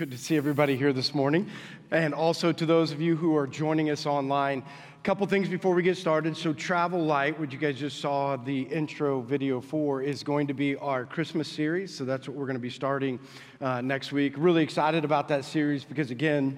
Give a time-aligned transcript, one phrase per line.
[0.00, 1.46] Good to see everybody here this morning.
[1.90, 4.60] And also to those of you who are joining us online.
[4.60, 6.34] A couple things before we get started.
[6.38, 10.54] So, Travel Light, which you guys just saw the intro video for, is going to
[10.54, 11.94] be our Christmas series.
[11.94, 13.20] So, that's what we're going to be starting
[13.60, 14.32] uh, next week.
[14.38, 16.56] Really excited about that series because, again,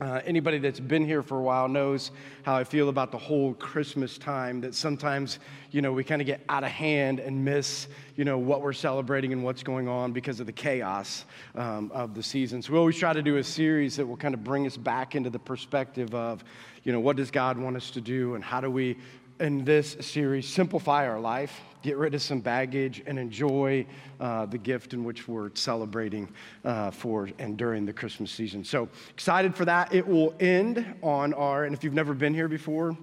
[0.00, 2.10] uh, anybody that's been here for a while knows
[2.42, 4.60] how I feel about the whole Christmas time.
[4.60, 5.38] That sometimes,
[5.70, 7.86] you know, we kind of get out of hand and miss,
[8.16, 12.14] you know, what we're celebrating and what's going on because of the chaos um, of
[12.14, 12.62] the season.
[12.62, 15.14] So we always try to do a series that will kind of bring us back
[15.14, 16.44] into the perspective of,
[16.84, 18.96] you know, what does God want us to do and how do we,
[19.40, 23.86] in this series, simplify our life get rid of some baggage, and enjoy
[24.20, 26.28] uh, the gift in which we're celebrating
[26.64, 28.64] uh, for and during the Christmas season.
[28.64, 29.94] So excited for that.
[29.94, 32.96] It will end on our, and if you've never been here before,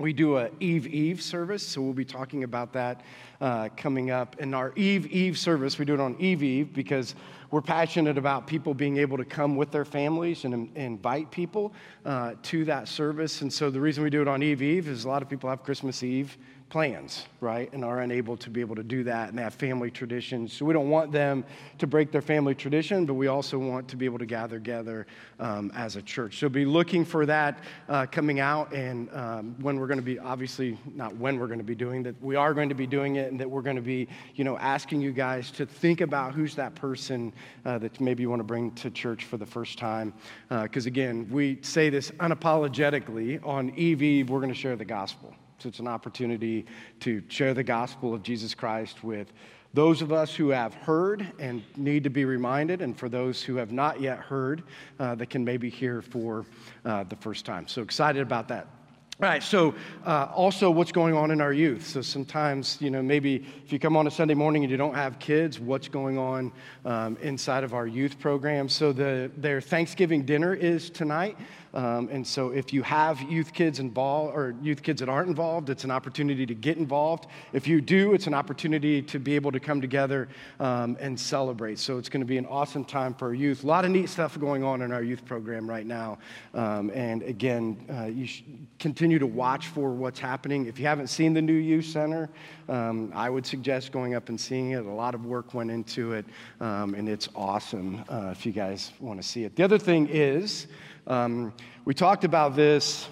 [0.00, 3.02] we do a Eve Eve service, so we'll be talking about that
[3.40, 4.40] uh, coming up.
[4.40, 7.14] In our Eve Eve service, we do it on Eve Eve because
[7.50, 11.72] we're passionate about people being able to come with their families and, and invite people
[12.06, 13.42] uh, to that service.
[13.42, 15.50] And so the reason we do it on Eve Eve is a lot of people
[15.50, 16.38] have Christmas Eve
[16.70, 20.52] plans, right, and are unable to be able to do that and have family traditions.
[20.52, 21.44] So we don't want them
[21.78, 25.06] to break their family tradition, but we also want to be able to gather together
[25.40, 26.38] um, as a church.
[26.38, 30.18] So be looking for that uh, coming out and um, when we're going to be,
[30.18, 33.16] obviously, not when we're going to be doing that, we are going to be doing
[33.16, 36.34] it and that we're going to be, you know, asking you guys to think about
[36.34, 37.32] who's that person
[37.64, 40.14] uh, that maybe you want to bring to church for the first time.
[40.48, 45.34] Because uh, again, we say this unapologetically on Eve, we're going to share the gospel.
[45.60, 46.64] So it's an opportunity
[47.00, 49.30] to share the gospel of Jesus Christ with
[49.74, 53.56] those of us who have heard and need to be reminded, and for those who
[53.56, 54.62] have not yet heard
[54.98, 56.46] uh, that can maybe hear for
[56.86, 57.68] uh, the first time.
[57.68, 58.68] So excited about that.
[59.22, 59.74] All right, so
[60.06, 61.86] uh, also what's going on in our youth.
[61.86, 64.94] So sometimes, you know, maybe if you come on a Sunday morning and you don't
[64.94, 66.50] have kids, what's going on
[66.86, 68.66] um, inside of our youth program?
[68.66, 71.36] So the, their Thanksgiving dinner is tonight.
[71.72, 75.70] Um, and so if you have youth kids involved or youth kids that aren't involved,
[75.70, 77.26] it's an opportunity to get involved.
[77.52, 80.28] If you do, it's an opportunity to be able to come together
[80.58, 81.78] um, and celebrate.
[81.78, 83.64] So it's going to be an awesome time for our youth.
[83.64, 86.18] A lot of neat stuff going on in our youth program right now.
[86.54, 88.28] Um, and again, uh, you
[88.78, 90.66] continue to watch for what's happening.
[90.66, 92.28] If you haven't seen the new youth center,
[92.68, 94.84] um, I would suggest going up and seeing it.
[94.84, 96.24] A lot of work went into it,
[96.60, 99.56] um, and it's awesome uh, if you guys want to see it.
[99.56, 100.66] The other thing is,
[101.06, 101.52] um,
[101.84, 103.08] we talked about this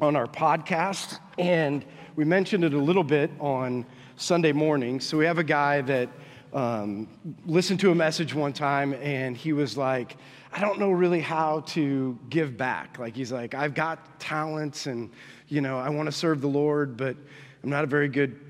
[0.00, 1.84] on our podcast, and
[2.16, 3.84] we mentioned it a little bit on
[4.16, 5.00] Sunday morning.
[5.00, 6.08] So we have a guy that
[6.52, 7.08] um,
[7.46, 10.16] listened to a message one time, and he was like,
[10.52, 12.98] I don't know really how to give back.
[12.98, 15.10] Like, he's like, I've got talents, and,
[15.48, 17.16] you know, I want to serve the Lord, but
[17.62, 18.40] I'm not a very good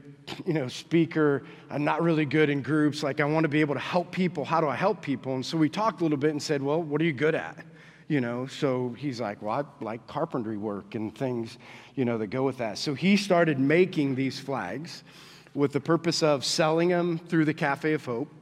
[0.47, 1.43] you know, speaker.
[1.71, 3.03] I'm not really good in groups.
[3.03, 4.45] Like, I want to be able to help people.
[4.45, 5.35] How do I help people?
[5.35, 7.65] And so we talked a little bit and said, well, what are you good at?
[8.11, 11.59] You know so he's like well i like carpentry work and things
[12.01, 12.79] you know that go with that.
[12.79, 15.05] So he started making these flags
[15.55, 18.33] with the purpose of selling them through the cafe of hope.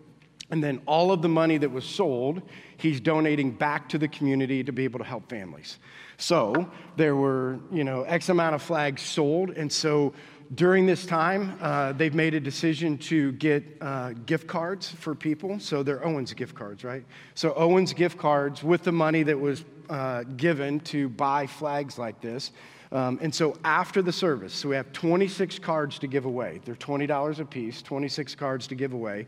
[0.50, 2.40] And then all of the money that was sold
[2.76, 5.78] he's donating back to the community to be able to help families.
[6.18, 9.50] So there were you know x amount of flags sold.
[9.50, 10.14] And so
[10.54, 15.60] during this time, uh, they've made a decision to get uh, gift cards for people.
[15.60, 17.04] So they're Owens gift cards, right?
[17.34, 22.20] So Owens gift cards with the money that was uh, given to buy flags like
[22.20, 22.52] this.
[22.90, 26.60] Um, and so after the service, so we have 26 cards to give away.
[26.64, 29.26] They're $20 a piece, 26 cards to give away.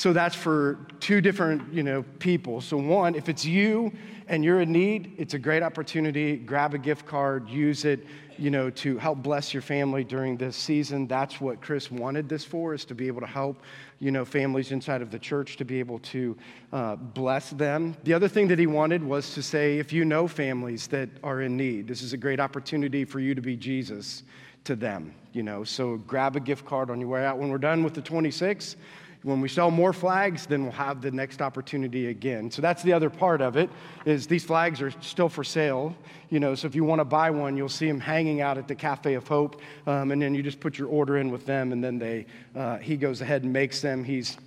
[0.00, 2.62] So that's for two different, you know, people.
[2.62, 3.92] So one, if it's you
[4.28, 6.38] and you're in need, it's a great opportunity.
[6.38, 8.06] Grab a gift card, use it
[8.38, 11.06] you know, to help bless your family during this season.
[11.06, 13.60] That's what Chris wanted this for, is to be able to help,
[13.98, 16.34] you know, families inside of the church to be able to
[16.72, 17.94] uh, bless them.
[18.04, 21.42] The other thing that he wanted was to say, if you know families that are
[21.42, 24.22] in need, this is a great opportunity for you to be Jesus
[24.64, 25.62] to them, you know.
[25.62, 27.36] So grab a gift card on your way out.
[27.36, 28.76] When we're done with the 26,
[29.22, 32.50] when we sell more flags, then we'll have the next opportunity again.
[32.50, 33.68] So that's the other part of it,
[34.06, 35.94] is these flags are still for sale.
[36.30, 38.66] You know, so if you want to buy one, you'll see them hanging out at
[38.66, 41.72] the Cafe of Hope, um, and then you just put your order in with them,
[41.72, 42.24] and then they,
[42.56, 44.04] uh, he goes ahead and makes them.
[44.04, 44.38] He's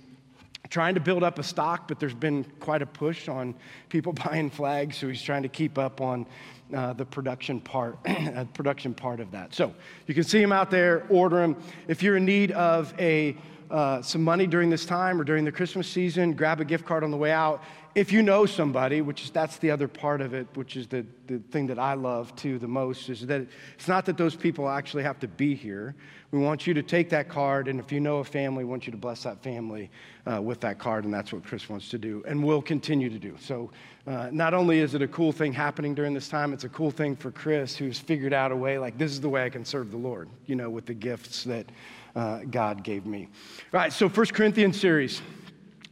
[0.70, 3.54] trying to build up a stock, but there's been quite a push on
[3.90, 6.26] people buying flags, so he's trying to keep up on
[6.74, 7.96] uh, the production part,
[8.54, 9.54] production part of that.
[9.54, 9.72] So
[10.08, 11.56] you can see him out there, order them.
[11.86, 13.36] If you're in need of a
[13.70, 17.04] uh, some money during this time or during the Christmas season, grab a gift card
[17.04, 17.62] on the way out.
[17.94, 21.06] If you know somebody, which is that's the other part of it, which is the,
[21.28, 24.68] the thing that I love too the most, is that it's not that those people
[24.68, 25.94] actually have to be here.
[26.32, 28.86] We want you to take that card, and if you know a family, we want
[28.86, 29.90] you to bless that family
[30.26, 33.18] uh, with that card, and that's what Chris wants to do, and will continue to
[33.20, 33.36] do.
[33.38, 33.70] So,
[34.08, 36.90] uh, not only is it a cool thing happening during this time, it's a cool
[36.90, 39.64] thing for Chris, who's figured out a way like this is the way I can
[39.64, 41.70] serve the Lord, you know, with the gifts that
[42.14, 43.28] uh, God gave me.
[43.72, 45.20] All right, so First Corinthians series,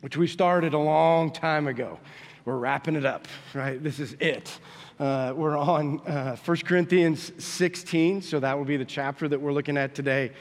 [0.01, 1.99] which we started a long time ago.
[2.45, 3.83] We're wrapping it up, right?
[3.83, 4.59] This is it.
[4.99, 9.53] Uh, we're on uh, 1 Corinthians 16, so that will be the chapter that we're
[9.53, 10.33] looking at today.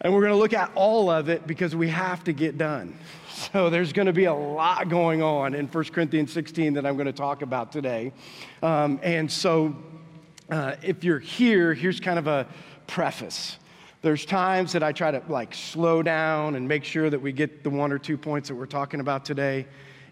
[0.00, 2.98] And we're going to look at all of it because we have to get done.
[3.52, 6.94] So there's going to be a lot going on in 1 Corinthians 16 that I'm
[6.96, 8.12] going to talk about today.
[8.62, 9.74] Um, and so
[10.50, 12.46] uh, if you're here, here's kind of a
[12.86, 13.56] preface.
[14.02, 17.62] There's times that I try to like slow down and make sure that we get
[17.62, 19.66] the one or two points that we're talking about today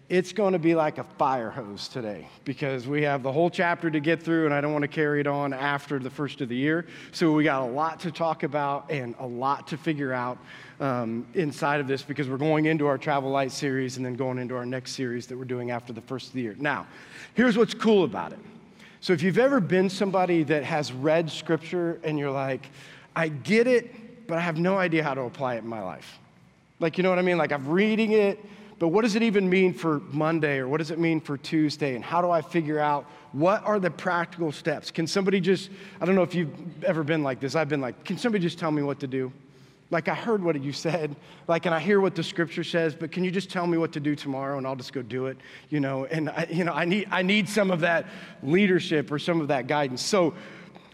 [0.09, 3.91] it's going to be like a fire hose today because we have the whole chapter
[3.91, 6.49] to get through and I don't want to carry it on after the first of
[6.49, 6.87] the year.
[7.11, 10.39] So we got a lot to talk about and a lot to figure out
[10.79, 14.39] um, inside of this because we're going into our Travel Light series and then going
[14.39, 16.55] into our next series that we're doing after the first of the year.
[16.57, 16.87] Now,
[17.35, 18.39] here's what's cool about it.
[19.01, 22.71] So if you've ever been somebody that has read scripture and you're like,
[23.19, 26.19] I get it, but I have no idea how to apply it in my life.
[26.79, 27.37] Like, you know what I mean?
[27.37, 28.39] Like, I'm reading it
[28.79, 31.95] but what does it even mean for Monday or what does it mean for Tuesday?
[31.95, 34.89] And how do I figure out what are the practical steps?
[34.89, 35.69] Can somebody just,
[35.99, 38.57] I don't know if you've ever been like this, I've been like, can somebody just
[38.57, 39.31] tell me what to do?
[39.91, 41.15] Like, I heard what you said,
[41.47, 43.91] like, and I hear what the scripture says, but can you just tell me what
[43.93, 45.37] to do tomorrow and I'll just go do it?
[45.69, 48.05] You know, and I, you know, I need, I need some of that
[48.43, 50.01] leadership or some of that guidance.
[50.01, 50.35] So,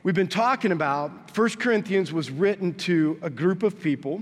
[0.05, 4.21] we've been talking about First Corinthians was written to a group of people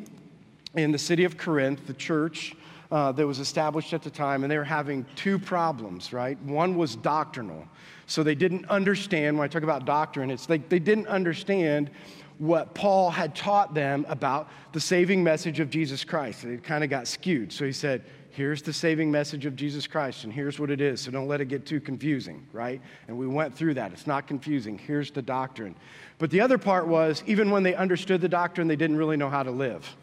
[0.76, 2.56] in the city of Corinth, the church
[2.90, 6.42] uh, that was established at the time, and they were having two problems, right?
[6.44, 7.68] One was doctrinal.
[8.08, 11.92] So they didn't understand, when I talk about doctrine, it's like they didn't understand
[12.38, 16.46] what Paul had taught them about the saving message of Jesus Christ.
[16.46, 17.52] It kind of got skewed.
[17.52, 21.02] So he said, here's the saving message of Jesus Christ, and here's what it is.
[21.02, 22.82] So don't let it get too confusing, right?
[23.08, 23.92] And we went through that.
[23.94, 24.78] It's not confusing.
[24.78, 25.76] Here's the doctrine.
[26.18, 29.30] But the other part was, even when they understood the doctrine, they didn't really know
[29.30, 29.96] how to live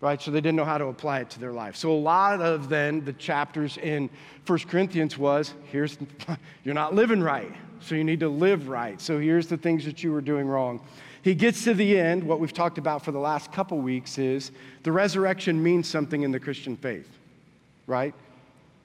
[0.00, 0.20] right?
[0.20, 1.74] So they didn't know how to apply it to their life.
[1.74, 4.10] So a lot of then the chapters in
[4.44, 5.96] First Corinthians was here's
[6.64, 7.52] you're not living right.
[7.80, 9.00] So you need to live right.
[9.00, 10.80] So here's the things that you were doing wrong.
[11.22, 14.52] He gets to the end, what we've talked about for the last couple weeks is
[14.84, 17.08] the resurrection means something in the Christian faith,
[17.86, 18.14] right?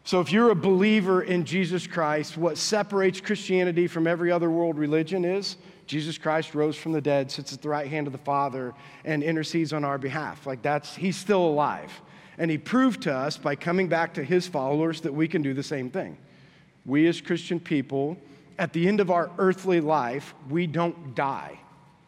[0.04, 4.78] So, if you're a believer in Jesus Christ, what separates Christianity from every other world
[4.78, 5.58] religion is
[5.92, 9.22] Jesus Christ rose from the dead, sits at the right hand of the Father, and
[9.22, 10.48] intercedes on our behalf.
[10.48, 11.92] Like that's, he's still alive.
[12.38, 15.54] And he proved to us by coming back to his followers that we can do
[15.54, 16.18] the same thing.
[16.86, 18.18] We, as Christian people,
[18.58, 21.60] at the end of our earthly life, we don't die.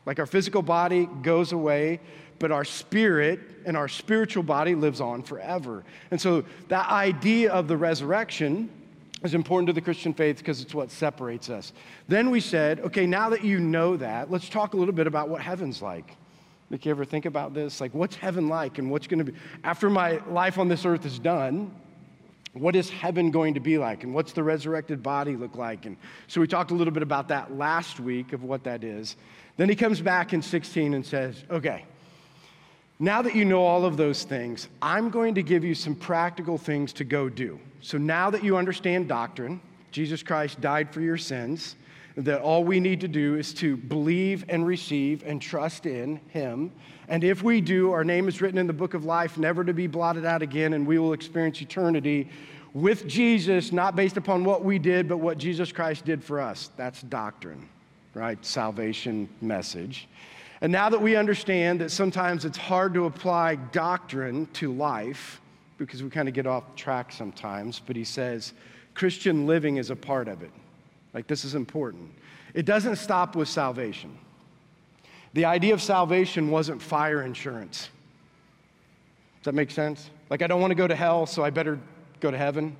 [0.06, 2.00] Like our physical body goes away,
[2.44, 5.82] but our spirit and our spiritual body lives on forever.
[6.12, 8.70] And so that idea of the resurrection
[9.24, 11.72] is important to the Christian faith because it's what separates us.
[12.10, 15.30] Then we said, okay, now that you know that, let's talk a little bit about
[15.30, 16.18] what heaven's like.
[16.70, 17.80] Did you ever think about this?
[17.80, 21.06] Like, what's heaven like and what's going to be, after my life on this earth
[21.06, 21.74] is done,
[22.52, 25.86] what is heaven going to be like and what's the resurrected body look like?
[25.86, 25.96] And
[26.28, 29.16] so we talked a little bit about that last week of what that is.
[29.56, 31.86] Then he comes back in 16 and says, okay,
[33.04, 36.58] now that you know all of those things, I'm going to give you some practical
[36.58, 37.60] things to go do.
[37.82, 39.60] So now that you understand doctrine,
[39.92, 41.76] Jesus Christ died for your sins,
[42.16, 46.72] that all we need to do is to believe and receive and trust in Him.
[47.08, 49.74] And if we do, our name is written in the book of life, never to
[49.74, 52.30] be blotted out again, and we will experience eternity
[52.74, 56.70] with Jesus, not based upon what we did, but what Jesus Christ did for us.
[56.78, 57.68] That's doctrine,
[58.14, 58.44] right?
[58.46, 60.08] Salvation message.
[60.64, 65.42] And now that we understand that sometimes it's hard to apply doctrine to life,
[65.78, 68.54] because we kind of get off track sometimes, but he says
[68.94, 70.52] Christian living is a part of it.
[71.14, 72.10] Like, this is important.
[72.54, 74.18] It doesn't stop with salvation.
[75.34, 77.90] The idea of salvation wasn't fire insurance.
[79.42, 80.10] Does that make sense?
[80.30, 81.78] Like, I don't want to go to hell, so I better
[82.22, 82.78] go to heaven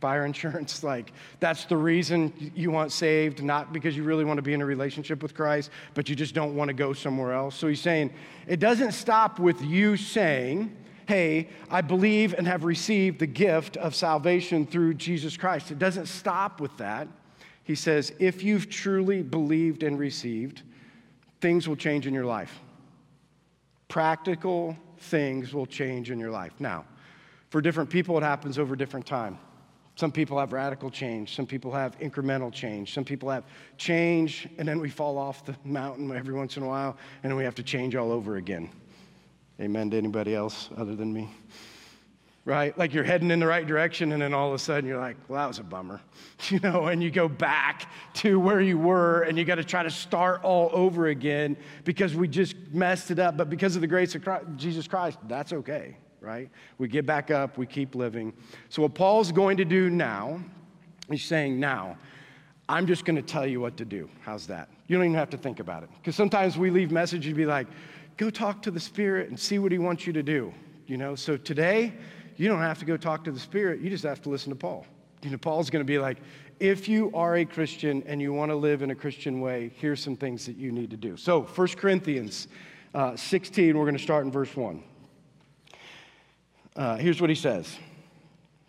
[0.00, 0.82] fire insurance.
[0.90, 4.62] Like, that's the reason you want saved, not because you really want to be in
[4.62, 7.54] a relationship with Christ, but you just don't want to go somewhere else.
[7.54, 8.12] So he's saying,
[8.48, 10.74] it doesn't stop with you saying,
[11.06, 15.70] hey, I believe and have received the gift of salvation through Jesus Christ.
[15.70, 17.06] It doesn't stop with that.
[17.62, 20.62] He says, if you've truly believed and received,
[21.40, 22.58] things will change in your life.
[23.88, 26.52] Practical things will change in your life.
[26.58, 26.84] Now,
[27.50, 29.38] for different people, it happens over different time.
[29.96, 31.34] Some people have radical change.
[31.34, 32.94] Some people have incremental change.
[32.94, 33.44] Some people have
[33.76, 37.44] change, and then we fall off the mountain every once in a while, and we
[37.44, 38.70] have to change all over again.
[39.60, 41.28] Amen to anybody else other than me?
[42.46, 42.76] Right?
[42.78, 45.16] Like you're heading in the right direction, and then all of a sudden you're like,
[45.28, 46.00] well, that was a bummer.
[46.48, 49.82] You know, and you go back to where you were, and you got to try
[49.82, 53.36] to start all over again because we just messed it up.
[53.36, 56.50] But because of the grace of Christ, Jesus Christ, that's okay right?
[56.78, 58.32] We get back up, we keep living.
[58.68, 60.40] So, what Paul's going to do now,
[61.08, 61.96] he's saying, now,
[62.68, 64.08] I'm just going to tell you what to do.
[64.20, 64.68] How's that?
[64.86, 65.88] You don't even have to think about it.
[65.98, 67.66] Because sometimes we leave messages and be like,
[68.16, 70.52] go talk to the Spirit and see what he wants you to do.
[70.86, 71.92] You know, so today,
[72.36, 74.56] you don't have to go talk to the Spirit, you just have to listen to
[74.56, 74.86] Paul.
[75.22, 76.18] You know, Paul's going to be like,
[76.60, 80.02] if you are a Christian and you want to live in a Christian way, here's
[80.02, 81.16] some things that you need to do.
[81.16, 82.48] So, 1 Corinthians
[82.94, 84.82] uh, 16, we're going to start in verse 1.
[86.76, 87.76] Uh, here's what he says.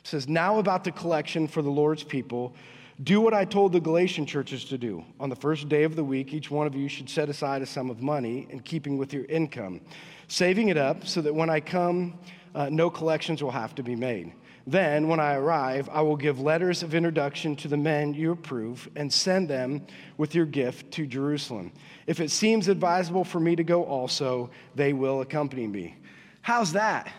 [0.04, 2.56] Says, Now about the collection for the Lord's people,
[3.04, 5.04] do what I told the Galatian churches to do.
[5.20, 7.66] On the first day of the week, each one of you should set aside a
[7.66, 9.82] sum of money in keeping with your income,
[10.28, 12.20] saving it up so that when I come,
[12.54, 14.34] uh, no collections will have to be made.
[14.68, 18.88] Then, when I arrive, I will give letters of introduction to the men you approve
[18.96, 21.72] and send them with your gift to Jerusalem.
[22.06, 25.98] If it seems advisable for me to go also, they will accompany me.
[26.44, 27.12] How's that?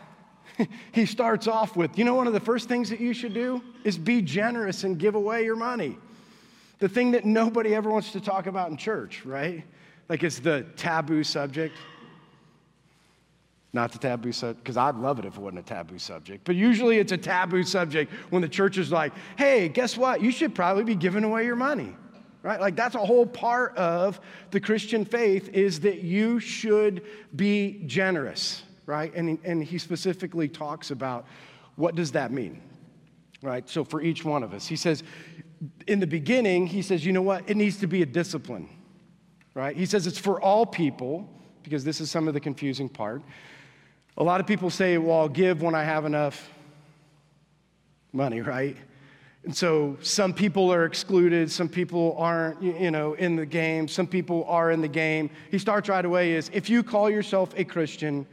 [0.92, 3.62] he starts off with, you know, one of the first things that you should do
[3.84, 5.96] is be generous and give away your money.
[6.78, 9.64] The thing that nobody ever wants to talk about in church, right?
[10.08, 11.76] Like it's the taboo subject.
[13.72, 16.44] Not the taboo subject, because I'd love it if it wasn't a taboo subject.
[16.44, 20.20] But usually it's a taboo subject when the church is like, hey, guess what?
[20.20, 21.94] You should probably be giving away your money
[22.42, 27.02] right like that's a whole part of the christian faith is that you should
[27.36, 29.12] be generous right?
[29.14, 31.26] And, and he specifically talks about
[31.76, 32.60] what does that mean,
[33.42, 33.68] right?
[33.68, 35.02] So for each one of us, he says,
[35.86, 37.48] in the beginning, he says, you know what?
[37.48, 38.68] It needs to be a discipline,
[39.54, 39.76] right?
[39.76, 41.28] He says it's for all people,
[41.62, 43.22] because this is some of the confusing part.
[44.18, 46.50] A lot of people say, well, I'll give when I have enough
[48.12, 48.76] money, right?
[49.44, 54.06] And so some people are excluded, some people aren't, you know, in the game, some
[54.06, 55.30] people are in the game.
[55.50, 58.26] He starts right away is if you call yourself a Christian,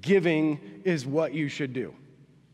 [0.00, 1.94] giving is what you should do,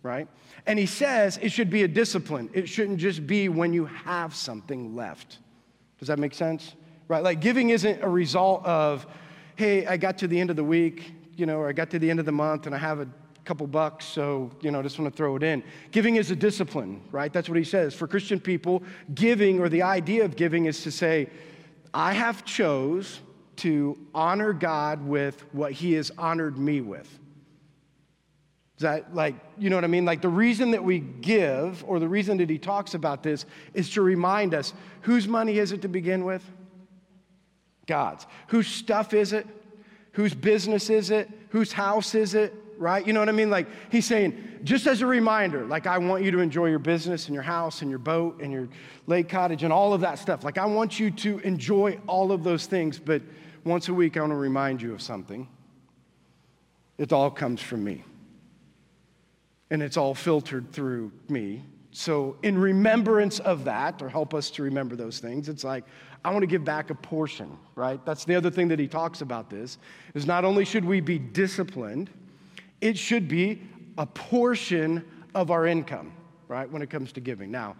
[0.02, 0.28] right?
[0.66, 2.50] And he says it should be a discipline.
[2.52, 5.38] It shouldn't just be when you have something left.
[5.98, 6.74] Does that make sense?
[7.06, 7.22] Right?
[7.22, 9.06] Like giving isn't a result of,
[9.56, 11.98] hey, I got to the end of the week, you know, or I got to
[11.98, 13.08] the end of the month and I have a
[13.44, 15.64] couple bucks, so, you know, I just want to throw it in.
[15.90, 17.32] Giving is a discipline, right?
[17.32, 17.94] That's what he says.
[17.94, 18.82] For Christian people,
[19.14, 21.30] giving or the idea of giving is to say,
[21.94, 23.20] I have chose
[23.56, 27.18] to honor God with what he has honored me with
[28.78, 30.04] that, like, you know what I mean?
[30.04, 33.44] Like, the reason that we give, or the reason that he talks about this,
[33.74, 36.44] is to remind us whose money is it to begin with?
[37.86, 38.26] God's.
[38.48, 39.46] Whose stuff is it?
[40.12, 41.28] Whose business is it?
[41.50, 42.54] Whose house is it?
[42.76, 43.04] Right?
[43.04, 43.50] You know what I mean?
[43.50, 47.26] Like, he's saying, just as a reminder, like, I want you to enjoy your business
[47.26, 48.68] and your house and your boat and your
[49.06, 50.44] lake cottage and all of that stuff.
[50.44, 53.22] Like, I want you to enjoy all of those things, but
[53.64, 55.48] once a week, I want to remind you of something.
[56.96, 58.04] It all comes from me
[59.70, 61.62] and it's all filtered through me.
[61.90, 65.84] So, in remembrance of that, or help us to remember those things, it's like,
[66.24, 68.04] I want to give back a portion, right?
[68.04, 69.78] That's the other thing that he talks about this,
[70.14, 72.10] is not only should we be disciplined,
[72.80, 73.62] it should be
[73.96, 76.12] a portion of our income,
[76.46, 77.50] right, when it comes to giving.
[77.50, 77.74] Now,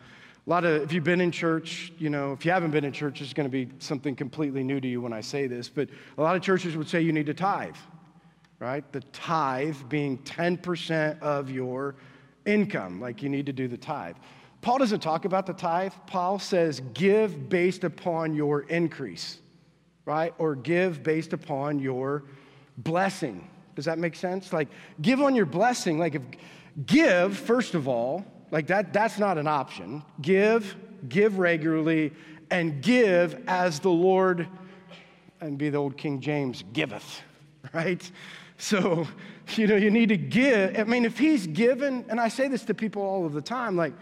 [0.47, 2.93] a lot of, if you've been in church, you know, if you haven't been in
[2.93, 5.91] church, it's going to be something completely new to you when I say this, but
[6.17, 7.77] a lot of churches would say you need to tithe,
[8.61, 8.91] right?
[8.93, 11.95] The tithe being 10% of your
[12.45, 14.17] income, like you need to do the tithe.
[14.61, 15.93] Paul doesn't talk about the tithe.
[16.07, 19.39] Paul says, give based upon your increase,
[20.05, 20.35] right?
[20.39, 22.25] Or give based upon your
[22.79, 23.49] blessing.
[23.77, 24.53] Does that make sense?
[24.53, 24.69] Like,
[25.01, 25.99] give on your blessing.
[25.99, 26.23] Like, if
[26.87, 30.03] give, first of all, like that, that's not an option.
[30.21, 30.75] Give,
[31.09, 32.13] give regularly,
[32.51, 34.49] and give as the Lord,
[35.41, 37.23] and be the old King James, giveth,
[37.73, 38.11] right?
[38.59, 39.07] So,
[39.55, 40.79] you know, you need to give.
[40.79, 43.77] I mean, if he's given, and I say this to people all of the time,
[43.77, 43.93] like,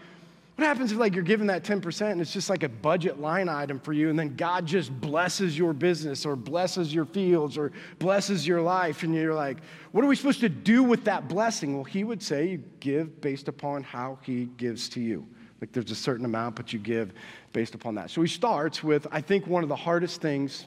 [0.55, 3.47] what happens if like you're given that 10% and it's just like a budget line
[3.47, 7.71] item for you and then God just blesses your business or blesses your fields or
[7.99, 9.57] blesses your life and you're like,
[9.91, 11.75] what are we supposed to do with that blessing?
[11.75, 15.27] Well, he would say you give based upon how he gives to you.
[15.61, 17.13] Like there's a certain amount, but you give
[17.53, 18.09] based upon that.
[18.09, 20.65] So he starts with, I think, one of the hardest things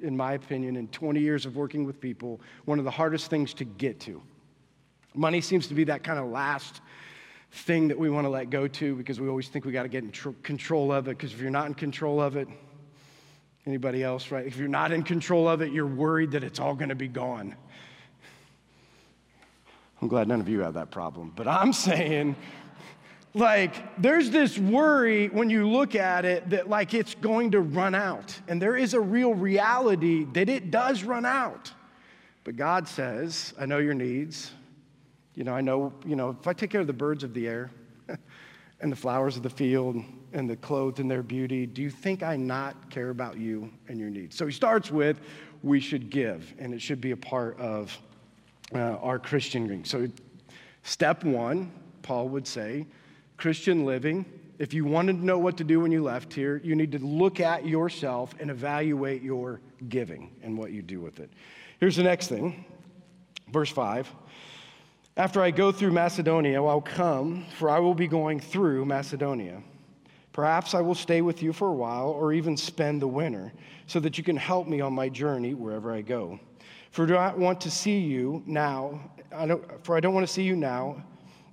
[0.00, 3.54] in my opinion, in 20 years of working with people, one of the hardest things
[3.54, 4.22] to get to.
[5.14, 6.80] Money seems to be that kind of last
[7.50, 9.88] thing that we want to let go to because we always think we got to
[9.88, 11.16] get in tr- control of it.
[11.16, 12.48] Because if you're not in control of it,
[13.66, 14.46] anybody else, right?
[14.46, 17.08] If you're not in control of it, you're worried that it's all going to be
[17.08, 17.54] gone.
[20.00, 22.36] I'm glad none of you have that problem, but I'm saying,
[23.34, 27.94] like, there's this worry when you look at it that, like, it's going to run
[27.94, 28.38] out.
[28.48, 31.72] And there is a real reality that it does run out.
[32.44, 34.52] But God says, I know your needs.
[35.34, 37.46] You know, I know, you know, if I take care of the birds of the
[37.46, 37.70] air
[38.80, 42.22] and the flowers of the field and the clothed in their beauty, do you think
[42.22, 44.36] I not care about you and your needs?
[44.36, 45.20] So he starts with,
[45.62, 47.96] we should give, and it should be a part of
[48.74, 49.84] uh, our Christian ring.
[49.84, 50.08] So,
[50.82, 51.70] step one,
[52.02, 52.86] Paul would say,
[53.38, 54.26] Christian living.
[54.58, 56.98] If you wanted to know what to do when you left here, you need to
[56.98, 61.30] look at yourself and evaluate your giving and what you do with it.
[61.78, 62.64] Here's the next thing,
[63.52, 64.12] verse 5.
[65.16, 69.62] After I go through Macedonia, I'll come, for I will be going through Macedonia.
[70.32, 73.52] Perhaps I will stay with you for a while or even spend the winter,
[73.86, 76.38] so that you can help me on my journey wherever I go.
[76.90, 79.00] For I do not want to see you now,
[79.34, 81.04] I don't, for I don't want to see you now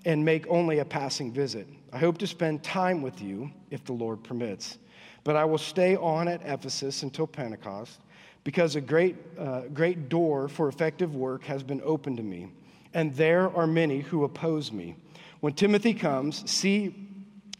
[0.05, 1.67] and make only a passing visit.
[1.95, 4.79] I hope to spend time with you if the Lord permits.
[5.23, 8.01] But I will stay on at Ephesus until Pentecost,
[8.43, 12.49] because a great, uh, great door for effective work has been opened to me
[12.93, 14.97] and there are many who oppose me.
[15.39, 16.95] When Timothy comes, see,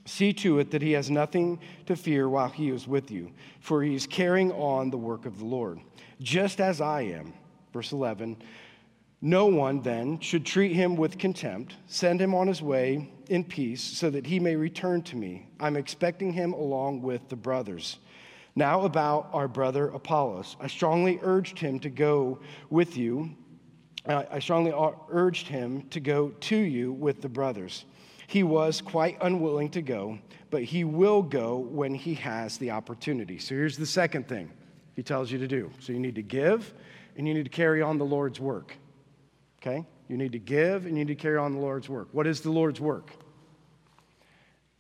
[0.05, 3.83] see to it that he has nothing to fear while he is with you, for
[3.83, 5.79] he is carrying on the work of the Lord,
[6.21, 7.33] just as I am.
[7.71, 8.35] Verse 11
[9.21, 13.81] No one then should treat him with contempt, send him on his way in peace,
[13.81, 15.47] so that he may return to me.
[15.59, 17.97] I'm expecting him along with the brothers.
[18.55, 22.39] Now, about our brother Apollos, I strongly urged him to go
[22.69, 23.35] with you
[24.07, 24.71] I strongly
[25.09, 27.85] urged him to go to you with the brothers.
[28.27, 30.19] He was quite unwilling to go,
[30.51, 33.39] but he will go when he has the opportunity.
[33.39, 34.51] So here's the second thing
[34.93, 35.71] he tells you to do.
[35.79, 36.73] So you need to give
[37.17, 38.75] and you need to carry on the Lord's work.
[39.61, 39.85] Okay?
[40.07, 42.09] You need to give and you need to carry on the Lord's work.
[42.11, 43.11] What is the Lord's work?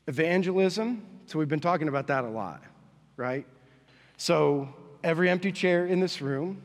[0.07, 1.05] Evangelism.
[1.25, 2.63] So we've been talking about that a lot,
[3.17, 3.45] right?
[4.17, 4.69] So
[5.03, 6.61] every empty chair in this room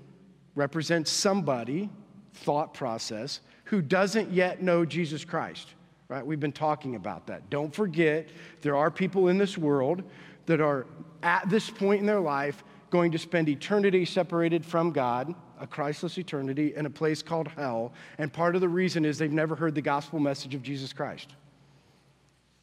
[0.55, 1.89] represents somebody
[2.35, 5.75] thought process who doesn't yet know Jesus Christ,
[6.09, 6.27] right?
[6.27, 7.49] We've been talking about that.
[7.51, 8.29] Don't forget,
[8.61, 10.03] there are people in this world
[10.47, 10.87] that are
[11.23, 16.19] at this point in their life going to spend eternity separated from God, a Christless
[16.19, 17.93] eternity, in a place called hell.
[18.19, 21.29] And part of the reason is they've never heard the gospel message of Jesus Christ.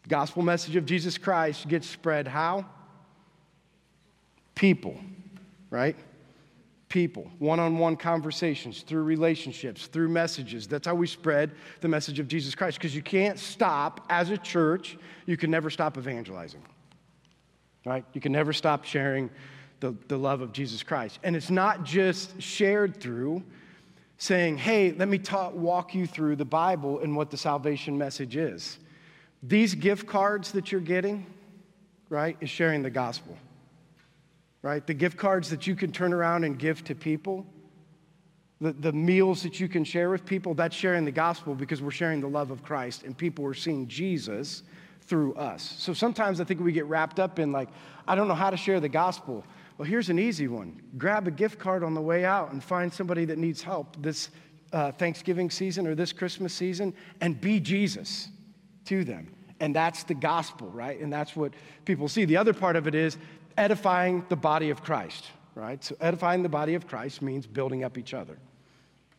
[0.03, 2.65] The gospel message of Jesus Christ gets spread how?
[4.55, 4.97] People,
[5.69, 5.95] right?
[6.89, 10.67] people, one on one conversations, through relationships, through messages.
[10.67, 12.77] That's how we spread the message of Jesus Christ.
[12.77, 16.63] Because you can't stop, as a church, you can never stop evangelizing,
[17.85, 18.05] right?
[18.13, 19.29] You can never stop sharing
[19.79, 21.19] the, the love of Jesus Christ.
[21.23, 23.43] And it's not just shared through
[24.17, 28.35] saying, hey, let me talk, walk you through the Bible and what the salvation message
[28.35, 28.79] is.
[29.43, 31.27] These gift cards that you're getting,
[32.09, 33.37] right, is sharing the gospel
[34.67, 34.85] right?
[34.85, 37.45] The gift cards that you can turn around and give to people,
[38.59, 41.91] the, the meals that you can share with people, that's sharing the gospel because we're
[41.91, 44.63] sharing the love of Christ and people are seeing Jesus
[45.01, 45.75] through us.
[45.77, 47.69] So sometimes I think we get wrapped up in, like,
[48.07, 49.45] I don't know how to share the gospel.
[49.77, 52.91] Well, here's an easy one grab a gift card on the way out and find
[52.91, 54.29] somebody that needs help this
[54.73, 58.29] uh, Thanksgiving season or this Christmas season and be Jesus
[58.85, 59.31] to them.
[59.59, 60.99] And that's the gospel, right?
[60.99, 61.53] And that's what
[61.85, 62.25] people see.
[62.25, 63.17] The other part of it is
[63.57, 65.83] edifying the body of Christ, right?
[65.83, 68.37] So, edifying the body of Christ means building up each other,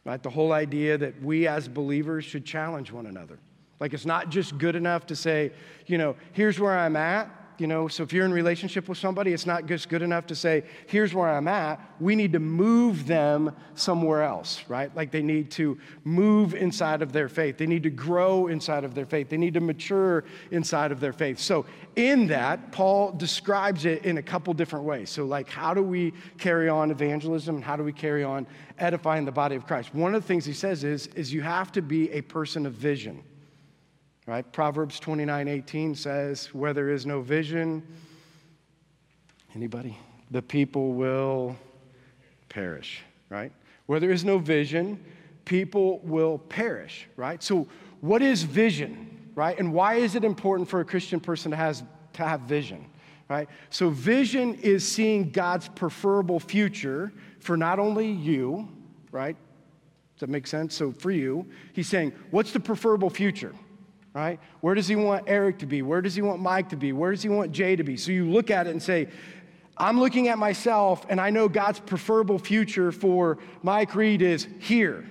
[0.05, 0.23] right?
[0.23, 3.39] The whole idea that we as believers should challenge one another.
[3.81, 5.53] Like, it's not just good enough to say,
[5.87, 9.33] you know, here's where I'm at, you know, so if you're in relationship with somebody,
[9.33, 11.81] it's not just good enough to say, here's where I'm at.
[12.01, 14.95] We need to move them somewhere else, right?
[14.95, 17.59] Like they need to move inside of their faith.
[17.59, 19.29] They need to grow inside of their faith.
[19.29, 21.39] They need to mature inside of their faith.
[21.39, 21.67] So
[21.97, 25.11] in that, Paul describes it in a couple different ways.
[25.11, 28.47] So like how do we carry on evangelism and how do we carry on
[28.79, 29.95] edifying the body of Christ?
[29.95, 32.75] One of the things he says is, is you have to be a person of
[32.75, 33.23] vision.
[34.29, 34.53] Right?
[34.53, 37.83] Proverbs 29 18 says, Where there is no vision,
[39.55, 39.97] anybody?
[40.31, 41.57] The people will
[42.51, 43.51] perish, right?
[43.87, 45.03] Where there is no vision,
[45.47, 47.43] people will perish, right?
[47.43, 47.69] So,
[48.03, 49.59] what is vision, right?
[49.59, 52.85] And why is it important for a Christian person to, has, to have vision,
[53.31, 53.49] right?
[53.71, 58.69] So, vision is seeing God's preferable future for not only you,
[59.11, 59.39] right?
[60.17, 60.75] Does that make sense?
[60.75, 63.55] So for you, he's saying, what's the preferable future?
[64.15, 64.41] Right?
[64.61, 65.83] Where does he want Eric to be?
[65.83, 66.93] Where does he want Mike to be?
[66.93, 67.97] Where does he want Jay to be?
[67.97, 69.09] So you look at it and say,
[69.77, 75.07] I'm looking at myself and I know God's preferable future for Mike Reed is here,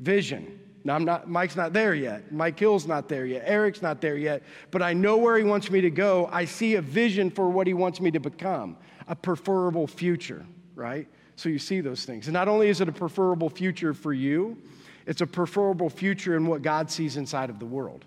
[0.00, 0.58] vision.
[0.84, 2.32] Now, I'm not, Mike's not there yet.
[2.32, 3.42] Mike Hill's not there yet.
[3.44, 4.42] Eric's not there yet.
[4.70, 6.28] But I know where he wants me to go.
[6.32, 11.06] I see a vision for what he wants me to become, a preferable future, right?
[11.36, 12.26] So you see those things.
[12.26, 14.56] And not only is it a preferable future for you,
[15.06, 18.04] it's a preferable future in what God sees inside of the world,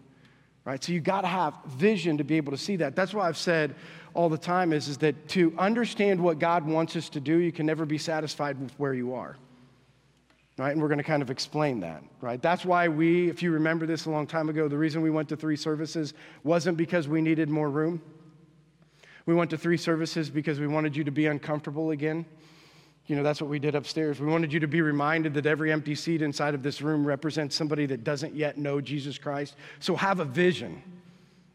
[0.66, 0.84] right?
[0.84, 2.96] So you got to have vision to be able to see that.
[2.96, 3.76] That's why I've said
[4.14, 7.52] all the time is, is that to understand what God wants us to do, you
[7.52, 9.38] can never be satisfied with where you are
[10.62, 10.74] right?
[10.74, 12.40] And we're going to kind of explain that, right?
[12.40, 15.28] That's why we, if you remember this a long time ago, the reason we went
[15.30, 18.00] to three services wasn't because we needed more room.
[19.26, 22.26] We went to three services because we wanted you to be uncomfortable again.
[23.12, 24.22] You know, that's what we did upstairs.
[24.22, 27.58] We wanted you to be reminded that every empty seat inside of this room represents
[27.58, 29.58] somebody that doesn't yet know Jesus Christ.
[29.82, 30.82] So have a vision.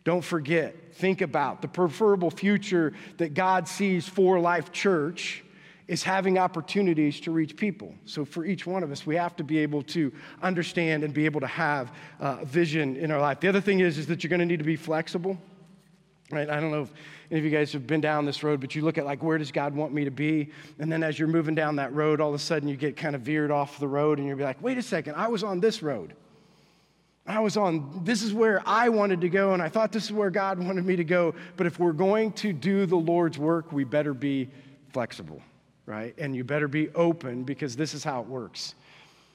[0.04, 0.92] Don't forget.
[0.96, 5.42] Think about the preferable future that God sees for Life Church
[5.88, 7.94] is having opportunities to reach people.
[8.04, 11.24] So, for each one of us, we have to be able to understand and be
[11.24, 11.90] able to have
[12.20, 13.40] uh, vision in our life.
[13.40, 15.38] The other thing is, is that you're going to need to be flexible.
[16.30, 16.50] Right?
[16.50, 16.92] I don't know if
[17.30, 19.38] any of you guys have been down this road, but you look at like, where
[19.38, 20.50] does God want me to be?
[20.78, 23.14] And then as you're moving down that road, all of a sudden you get kind
[23.14, 25.60] of veered off the road and you'll be like, wait a second, I was on
[25.60, 26.14] this road.
[27.28, 30.12] I was on, this is where I wanted to go, and I thought this is
[30.12, 31.34] where God wanted me to go.
[31.56, 34.48] But if we're going to do the Lord's work, we better be
[34.92, 35.42] flexible
[35.86, 36.14] right?
[36.18, 38.74] And you better be open because this is how it works.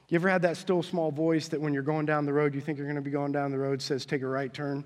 [0.10, 2.60] You ever had that still small voice that when you're going down the road, you
[2.60, 4.84] think you're going to be going down the road, says take a right turn?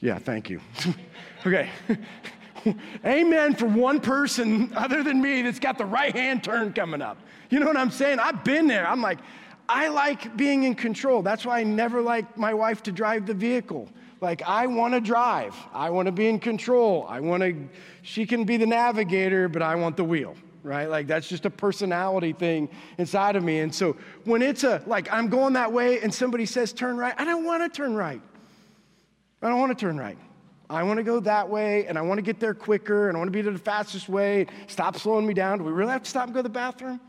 [0.00, 0.60] Yeah, thank you.
[1.46, 1.70] okay.
[3.06, 7.18] Amen for one person other than me that's got the right hand turn coming up.
[7.48, 8.18] You know what I'm saying?
[8.18, 8.86] I've been there.
[8.86, 9.18] I'm like,
[9.68, 11.22] I like being in control.
[11.22, 13.88] That's why I never like my wife to drive the vehicle
[14.20, 15.56] like, I want to drive.
[15.72, 17.06] I want to be in control.
[17.08, 17.68] I want to,
[18.02, 20.88] she can be the navigator, but I want the wheel, right?
[20.88, 23.60] Like, that's just a personality thing inside of me.
[23.60, 27.14] And so when it's a, like, I'm going that way and somebody says turn right,
[27.16, 28.20] I don't want to turn right.
[29.42, 30.18] I don't want to turn right.
[30.68, 33.18] I want to go that way and I want to get there quicker and I
[33.18, 34.46] want to be the fastest way.
[34.68, 35.58] Stop slowing me down.
[35.58, 37.00] Do we really have to stop and go to the bathroom?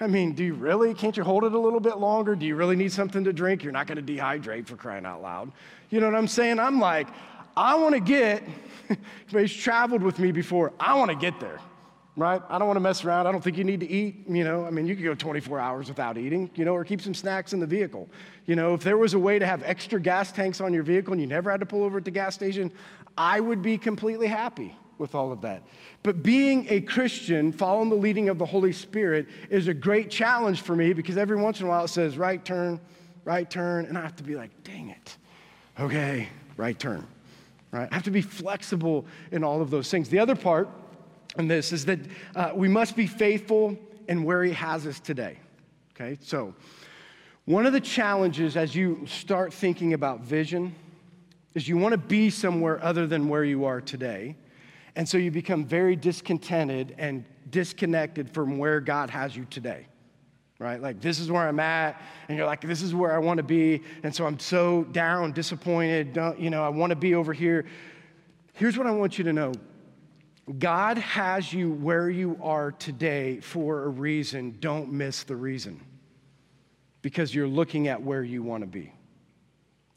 [0.00, 0.94] I mean, do you really?
[0.94, 2.34] Can't you hold it a little bit longer?
[2.34, 3.62] Do you really need something to drink?
[3.62, 5.52] You're not going to dehydrate for crying out loud.
[5.90, 6.58] You know what I'm saying?
[6.58, 7.08] I'm like,
[7.56, 8.42] I want to get,
[9.28, 11.60] he's traveled with me before, I want to get there,
[12.20, 12.42] right?
[12.48, 13.26] I don't want to mess around.
[13.26, 14.66] I don't think you need to eat, you know.
[14.66, 17.52] I mean, you could go 24 hours without eating, you know, or keep some snacks
[17.52, 18.08] in the vehicle.
[18.46, 21.12] You know, if there was a way to have extra gas tanks on your vehicle
[21.12, 22.70] and you never had to pull over at the gas station,
[23.16, 25.62] I would be completely happy with all of that.
[26.02, 30.60] But being a Christian, following the leading of the Holy Spirit, is a great challenge
[30.60, 32.78] for me because every once in a while it says right turn,
[33.24, 35.16] right turn, and I have to be like, dang it.
[35.78, 36.28] Okay,
[36.58, 37.06] right turn.
[37.72, 37.88] Right?
[37.90, 40.10] I have to be flexible in all of those things.
[40.10, 40.68] The other part
[41.38, 42.00] in this is that
[42.34, 45.38] uh, we must be faithful in where He has us today.
[45.94, 46.54] Okay, so
[47.44, 50.74] one of the challenges as you start thinking about vision
[51.54, 54.36] is you want to be somewhere other than where you are today.
[54.96, 59.86] And so you become very discontented and disconnected from where God has you today.
[60.58, 60.80] Right?
[60.80, 63.42] Like, this is where I'm at, and you're like, this is where I want to
[63.42, 63.82] be.
[64.02, 67.64] And so I'm so down, disappointed, don't, you know, I want to be over here.
[68.52, 69.54] Here's what I want you to know
[70.58, 74.56] God has you where you are today for a reason.
[74.60, 75.80] Don't miss the reason
[77.02, 78.92] because you're looking at where you want to be.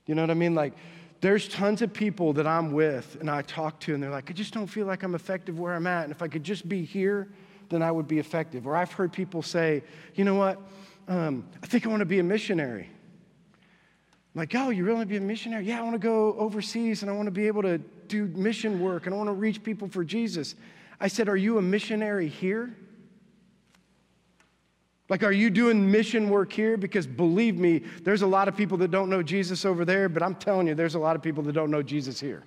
[0.05, 0.53] You know what I mean?
[0.53, 0.73] Like,
[1.21, 4.33] there's tons of people that I'm with and I talk to, and they're like, I
[4.33, 6.03] just don't feel like I'm effective where I'm at.
[6.03, 7.29] And if I could just be here,
[7.69, 8.67] then I would be effective.
[8.67, 9.83] Or I've heard people say,
[10.15, 10.61] you know what?
[11.07, 12.89] Um, I think I want to be a missionary.
[14.35, 15.65] I'm like, oh, you really want to be a missionary?
[15.65, 18.79] Yeah, I want to go overseas and I want to be able to do mission
[18.79, 20.55] work and I want to reach people for Jesus.
[20.99, 22.75] I said, Are you a missionary here?
[25.09, 26.77] Like, are you doing mission work here?
[26.77, 30.23] Because believe me, there's a lot of people that don't know Jesus over there, but
[30.23, 32.43] I'm telling you, there's a lot of people that don't know Jesus here.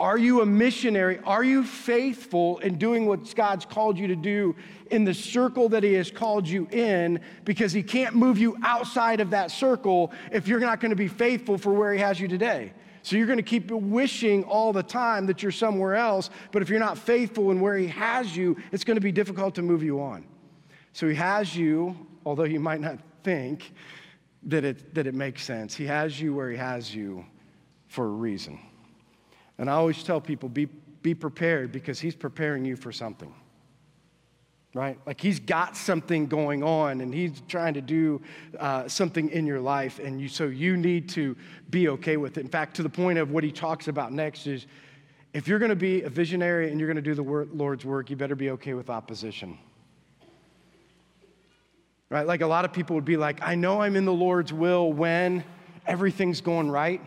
[0.00, 1.20] Are you a missionary?
[1.24, 4.56] Are you faithful in doing what God's called you to do
[4.90, 7.20] in the circle that He has called you in?
[7.44, 11.06] Because He can't move you outside of that circle if you're not going to be
[11.06, 12.72] faithful for where He has you today.
[13.02, 16.68] So you're going to keep wishing all the time that you're somewhere else, but if
[16.68, 19.82] you're not faithful in where He has you, it's going to be difficult to move
[19.82, 20.26] you on.
[20.92, 23.72] So he has you, although you might not think
[24.44, 27.24] that it, that it makes sense, he has you where he has you
[27.86, 28.58] for a reason.
[29.58, 30.66] And I always tell people be,
[31.02, 33.34] be prepared because he's preparing you for something.
[34.72, 34.98] Right?
[35.04, 38.22] Like he's got something going on and he's trying to do
[38.58, 39.98] uh, something in your life.
[39.98, 41.36] And you, so you need to
[41.70, 42.42] be okay with it.
[42.42, 44.66] In fact, to the point of what he talks about next is
[45.32, 48.10] if you're going to be a visionary and you're going to do the Lord's work,
[48.10, 49.58] you better be okay with opposition.
[52.08, 52.26] Right?
[52.26, 54.92] Like a lot of people would be like, I know I'm in the Lord's will
[54.92, 55.44] when
[55.86, 57.00] everything's going right.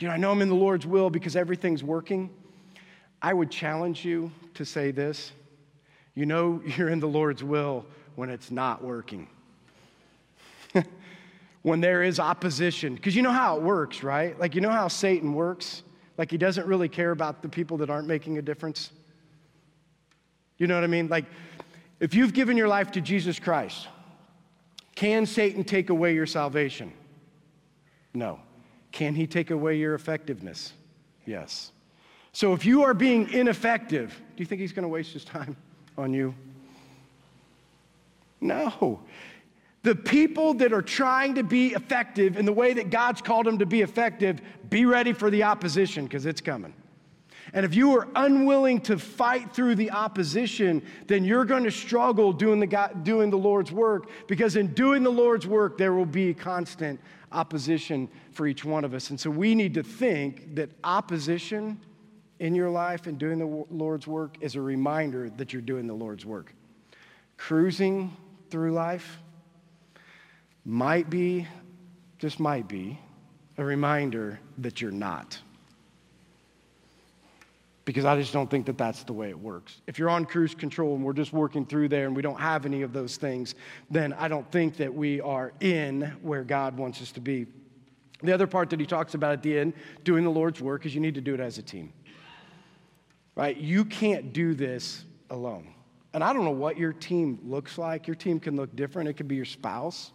[0.00, 2.30] You know, I know I'm in the Lord's will because everything's working.
[3.22, 5.32] I would challenge you to say this
[6.14, 9.28] you know you're in the Lord's will when it's not working.
[11.62, 12.94] when there is opposition.
[12.94, 14.38] Because you know how it works, right?
[14.38, 15.82] Like, you know how Satan works?
[16.16, 18.90] Like, he doesn't really care about the people that aren't making a difference.
[20.58, 21.08] You know what I mean?
[21.08, 21.24] Like,
[22.00, 23.88] if you've given your life to Jesus Christ,
[24.94, 26.92] can Satan take away your salvation?
[28.12, 28.40] No.
[28.92, 30.72] Can he take away your effectiveness?
[31.26, 31.72] Yes.
[32.32, 35.56] So if you are being ineffective, do you think he's going to waste his time?
[35.96, 36.34] On you?
[38.40, 39.00] No.
[39.82, 43.58] The people that are trying to be effective in the way that God's called them
[43.58, 46.74] to be effective, be ready for the opposition because it's coming.
[47.52, 52.32] And if you are unwilling to fight through the opposition, then you're going to struggle
[52.32, 56.06] doing the, God, doing the Lord's work because in doing the Lord's work, there will
[56.06, 56.98] be constant
[57.30, 59.10] opposition for each one of us.
[59.10, 61.78] And so we need to think that opposition
[62.44, 65.94] in your life and doing the Lord's work is a reminder that you're doing the
[65.94, 66.54] Lord's work.
[67.38, 68.14] Cruising
[68.50, 69.16] through life
[70.66, 71.48] might be,
[72.18, 73.00] just might be,
[73.56, 75.38] a reminder that you're not.
[77.86, 79.80] Because I just don't think that that's the way it works.
[79.86, 82.66] If you're on cruise control and we're just working through there and we don't have
[82.66, 83.54] any of those things,
[83.90, 87.46] then I don't think that we are in where God wants us to be.
[88.22, 90.94] The other part that he talks about at the end, doing the Lord's work, is
[90.94, 91.90] you need to do it as a team
[93.34, 93.56] right?
[93.56, 95.74] You can't do this alone.
[96.12, 98.06] And I don't know what your team looks like.
[98.06, 99.08] Your team can look different.
[99.08, 100.12] It could be your spouse.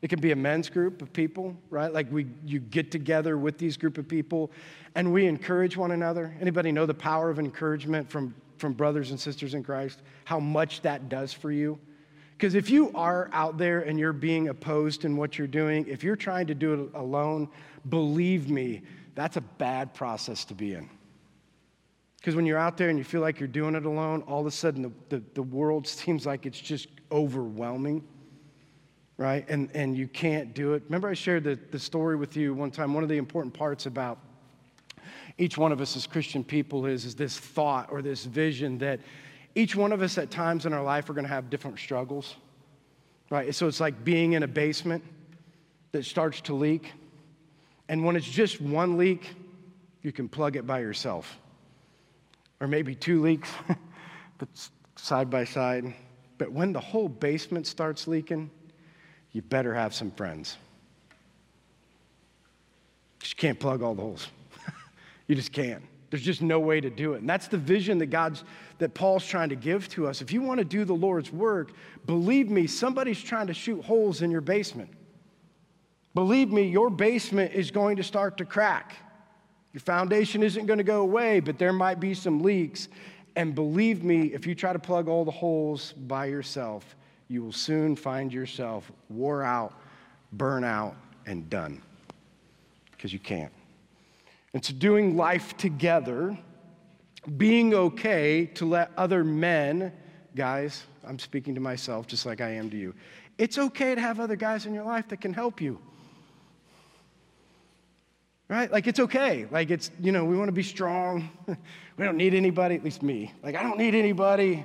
[0.00, 1.92] It could be a men's group of people, right?
[1.92, 4.50] Like we you get together with these group of people
[4.96, 6.36] and we encourage one another.
[6.40, 10.02] Anybody know the power of encouragement from, from brothers and sisters in Christ?
[10.24, 11.78] How much that does for you?
[12.32, 16.02] Because if you are out there and you're being opposed in what you're doing, if
[16.02, 17.48] you're trying to do it alone,
[17.88, 18.82] believe me,
[19.14, 20.90] that's a bad process to be in.
[22.22, 24.46] Because when you're out there and you feel like you're doing it alone, all of
[24.46, 28.06] a sudden the, the, the, world seems like it's just overwhelming,
[29.16, 29.44] right?
[29.48, 30.84] And, and you can't do it.
[30.84, 32.94] Remember, I shared the, the story with you one time.
[32.94, 34.20] One of the important parts about
[35.36, 39.00] each one of us as Christian people is, is this thought or this vision that
[39.56, 42.36] each one of us at times in our life are going to have different struggles,
[43.30, 43.52] right?
[43.52, 45.02] So it's like being in a basement
[45.90, 46.92] that starts to leak.
[47.88, 49.34] And when it's just one leak,
[50.02, 51.36] you can plug it by yourself
[52.62, 53.50] or maybe two leaks,
[54.38, 54.48] but
[54.94, 55.92] side by side.
[56.38, 58.50] But when the whole basement starts leaking,
[59.32, 60.56] you better have some friends.
[63.18, 64.28] Because You can't plug all the holes.
[65.26, 65.82] you just can't.
[66.10, 67.20] There's just no way to do it.
[67.20, 68.44] And that's the vision that God's
[68.78, 70.20] that Paul's trying to give to us.
[70.20, 71.72] If you want to do the Lord's work,
[72.06, 74.90] believe me, somebody's trying to shoot holes in your basement.
[76.14, 78.96] Believe me, your basement is going to start to crack.
[79.72, 82.88] Your foundation isn't going to go away, but there might be some leaks.
[83.36, 86.96] And believe me, if you try to plug all the holes by yourself,
[87.28, 89.72] you will soon find yourself wore out,
[90.32, 90.94] burn out,
[91.26, 91.80] and done.
[92.90, 93.52] Because you can't.
[94.60, 96.36] So, doing life together,
[97.38, 99.92] being okay to let other men,
[100.36, 102.94] guys, I'm speaking to myself just like I am to you.
[103.38, 105.80] It's okay to have other guys in your life that can help you
[108.52, 108.70] right?
[108.70, 109.46] Like it's okay.
[109.50, 111.30] Like it's, you know, we want to be strong.
[111.46, 113.32] we don't need anybody, at least me.
[113.42, 114.62] Like I don't need anybody.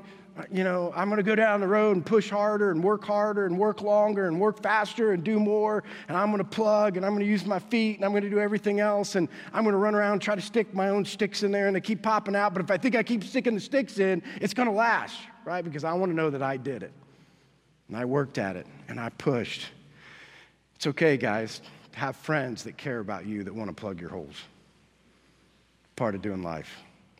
[0.52, 3.46] You know, I'm going to go down the road and push harder and work harder
[3.46, 5.86] and work longer and work faster and do more.
[6.10, 8.24] And I'm going to plug and I'm going to use my feet and I'm going
[8.24, 9.16] to do everything else.
[9.16, 11.68] And I'm going to run around and try to stick my own sticks in there
[11.68, 12.54] and they keep popping out.
[12.54, 15.64] But if I think I keep sticking the sticks in, it's going to last, right?
[15.64, 16.92] Because I want to know that I did it.
[17.88, 19.66] And I worked at it and I pushed.
[20.76, 21.62] It's okay, guys
[21.98, 24.36] have friends that care about you that want to plug your holes.
[25.96, 26.70] Part of doing life.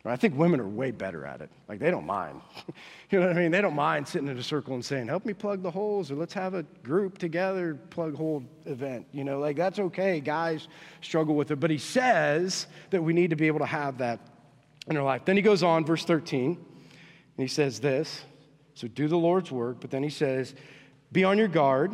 [0.04, 1.50] I think women are way better at it.
[1.68, 2.40] Like, they don't mind.
[3.10, 3.50] you know what I mean?
[3.50, 6.14] They don't mind sitting in a circle and saying, help me plug the holes, or
[6.14, 9.06] let's have a group together plug hole event.
[9.12, 10.20] You know, like, that's okay.
[10.20, 10.68] Guys
[11.02, 11.56] struggle with it.
[11.56, 14.20] But he says that we need to be able to have that
[14.86, 15.24] in our life.
[15.24, 16.58] Then he goes on, verse 13, and
[17.36, 18.22] he says this
[18.74, 20.54] so do the Lord's work, but then he says,
[21.10, 21.90] be on your guard,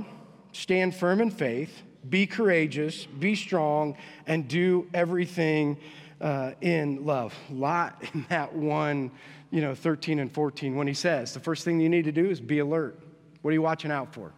[0.53, 5.79] stand firm in faith be courageous, be strong, and do everything
[6.21, 7.35] uh, in love.
[7.51, 9.11] A lot in that one,
[9.51, 12.31] you know, 13 and 14 when he says the first thing you need to do
[12.31, 12.99] is be alert.
[13.43, 14.33] What are you watching out for?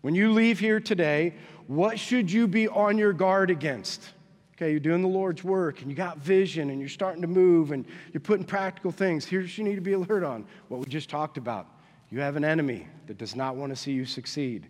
[0.00, 1.34] When you leave here today,
[1.66, 4.10] what should you be on your guard against?
[4.56, 7.72] Okay, you're doing the Lord's work and you got vision and you're starting to move
[7.72, 9.24] and you're putting practical things.
[9.24, 11.66] Here's what you need to be alert on what we just talked about.
[12.10, 14.68] You have an enemy that does not want to see you succeed.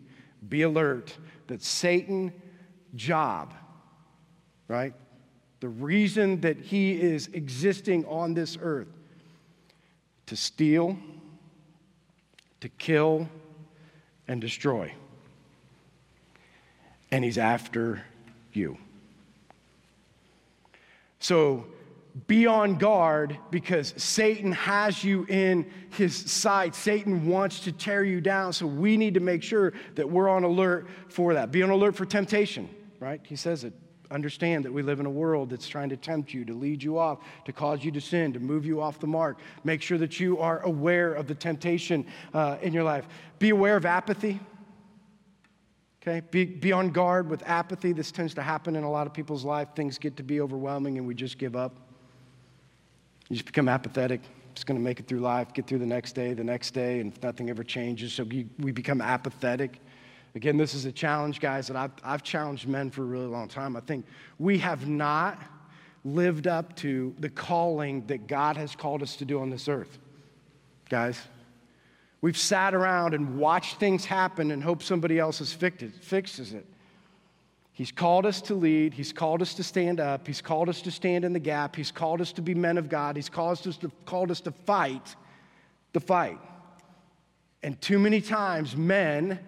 [0.48, 2.32] Be alert that Satan
[2.94, 3.54] job,
[4.68, 4.94] right?
[5.60, 8.88] The reason that he is existing on this earth
[10.26, 10.98] to steal,
[12.60, 13.28] to kill,
[14.28, 14.92] and destroy.
[17.10, 18.02] And he's after
[18.52, 18.78] you.
[21.20, 21.66] So
[22.26, 26.74] be on guard because Satan has you in his sight.
[26.74, 28.52] Satan wants to tear you down.
[28.52, 31.50] So we need to make sure that we're on alert for that.
[31.50, 32.68] Be on alert for temptation,
[33.00, 33.20] right?
[33.24, 33.72] He says it.
[34.12, 36.98] Understand that we live in a world that's trying to tempt you, to lead you
[36.98, 39.38] off, to cause you to sin, to move you off the mark.
[39.64, 43.08] Make sure that you are aware of the temptation uh, in your life.
[43.40, 44.38] Be aware of apathy.
[46.00, 47.92] Okay, be, be on guard with apathy.
[47.92, 49.68] This tends to happen in a lot of people's life.
[49.74, 51.83] Things get to be overwhelming and we just give up.
[53.34, 54.20] You just become apathetic.
[54.54, 57.00] Just going to make it through life, get through the next day, the next day,
[57.00, 58.12] and nothing ever changes.
[58.12, 59.80] So we, we become apathetic.
[60.36, 63.48] Again, this is a challenge, guys, that I've, I've challenged men for a really long
[63.48, 63.74] time.
[63.74, 64.06] I think
[64.38, 65.42] we have not
[66.04, 69.98] lived up to the calling that God has called us to do on this earth.
[70.88, 71.20] Guys,
[72.20, 76.54] We've sat around and watched things happen and hope somebody else has fixed it, fixes
[76.54, 76.64] it.
[77.74, 78.94] He's called us to lead.
[78.94, 80.28] He's called us to stand up.
[80.28, 81.74] He's called us to stand in the gap.
[81.74, 83.16] He's called us to be men of God.
[83.16, 85.16] He's called us to, called us to fight
[85.92, 86.38] the fight.
[87.64, 89.40] And too many times, men,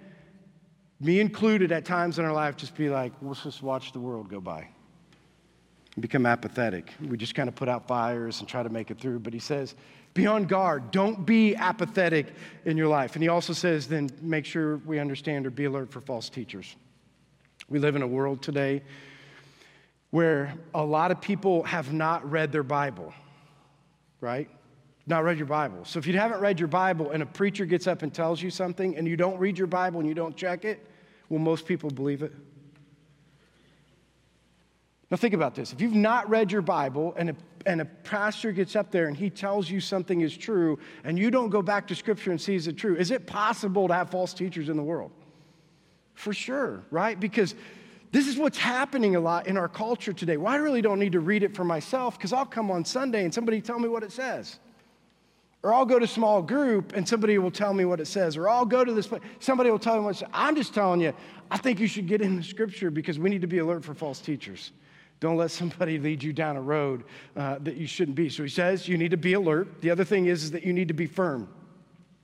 [0.99, 4.29] me included at times in our life, just be like, let's just watch the world
[4.29, 4.67] go by.
[6.01, 6.93] Become apathetic.
[7.09, 9.21] We just kind of put out fires and try to make it through.
[9.21, 9.77] But he says,
[10.15, 10.91] be on guard.
[10.91, 12.27] Don't be apathetic
[12.65, 13.15] in your life.
[13.15, 16.75] And he also says, then make sure we understand or be alert for false teachers.
[17.69, 18.83] We live in a world today
[20.11, 23.13] where a lot of people have not read their Bible,
[24.21, 24.49] right?
[25.07, 25.85] Not read your Bible.
[25.85, 28.51] So if you haven't read your Bible and a preacher gets up and tells you
[28.51, 30.87] something and you don't read your Bible and you don't check it,
[31.29, 32.33] will most people believe it?
[35.11, 35.73] Now, think about this.
[35.73, 39.17] If you've not read your Bible and a, and a pastor gets up there and
[39.17, 42.55] he tells you something is true and you don't go back to Scripture and see
[42.55, 45.13] is it true, is it possible to have false teachers in the world?
[46.17, 47.19] For sure, right?
[47.19, 47.55] Because
[48.11, 50.39] this is what's happening a lot in our culture today.
[50.39, 53.25] Well, I really don't need to read it for myself because I'll come on Sunday
[53.25, 54.59] and somebody tell me what it says.
[55.63, 58.37] Or I'll go to small group and somebody will tell me what it says.
[58.37, 60.29] Or I'll go to this place, somebody will tell me what it says.
[60.33, 61.13] I'm just telling you,
[61.51, 63.93] I think you should get in the scripture because we need to be alert for
[63.93, 64.73] false teachers.
[65.21, 67.05] Don't let somebody lead you down a road
[67.37, 68.31] uh, that you shouldn't be.
[68.31, 69.83] So he says you need to be alert.
[69.83, 71.49] The other thing is, is that you need to be firm,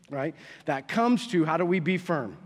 [0.09, 0.35] right?
[0.65, 2.39] That comes to how do we be firm?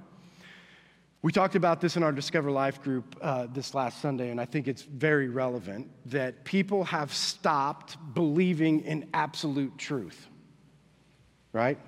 [1.22, 4.44] We talked about this in our Discover Life group uh, this last Sunday, and I
[4.44, 10.28] think it's very relevant that people have stopped believing in absolute truth,
[11.52, 11.78] right?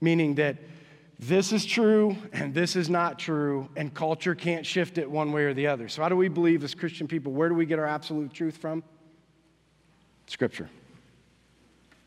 [0.00, 0.56] Meaning that
[1.18, 5.44] this is true and this is not true, and culture can't shift it one way
[5.44, 5.88] or the other.
[5.88, 7.32] So, how do we believe as Christian people?
[7.32, 8.82] Where do we get our absolute truth from?
[10.26, 10.68] Scripture,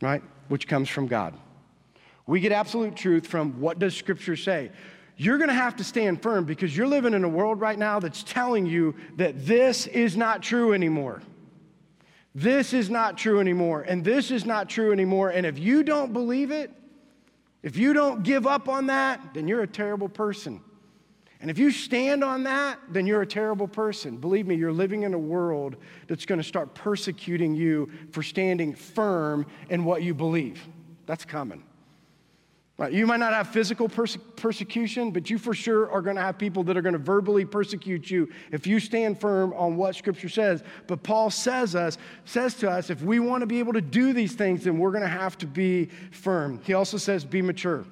[0.02, 0.24] right?
[0.48, 1.34] Which comes from God.
[2.28, 4.72] We get absolute truth from what does Scripture say?
[5.18, 8.00] You're going to have to stand firm because you're living in a world right now
[8.00, 11.22] that's telling you that this is not true anymore.
[12.34, 15.30] This is not true anymore, and this is not true anymore.
[15.30, 16.70] And if you don't believe it,
[17.64, 20.62] if you don't give up on that, then you're a terrible person.
[21.40, 24.18] And if you stand on that, then you're a terrible person.
[24.18, 25.76] Believe me, you're living in a world
[26.08, 30.62] that's going to start persecuting you for standing firm in what you believe.
[31.06, 31.64] That's coming.
[32.78, 32.92] Right?
[32.92, 36.38] You might not have physical perse- persecution, but you for sure are going to have
[36.38, 40.28] people that are going to verbally persecute you if you stand firm on what Scripture
[40.28, 40.62] says.
[40.86, 44.12] But Paul says us says to us, if we want to be able to do
[44.12, 46.60] these things, then we're going to have to be firm.
[46.66, 47.86] He also says, be mature.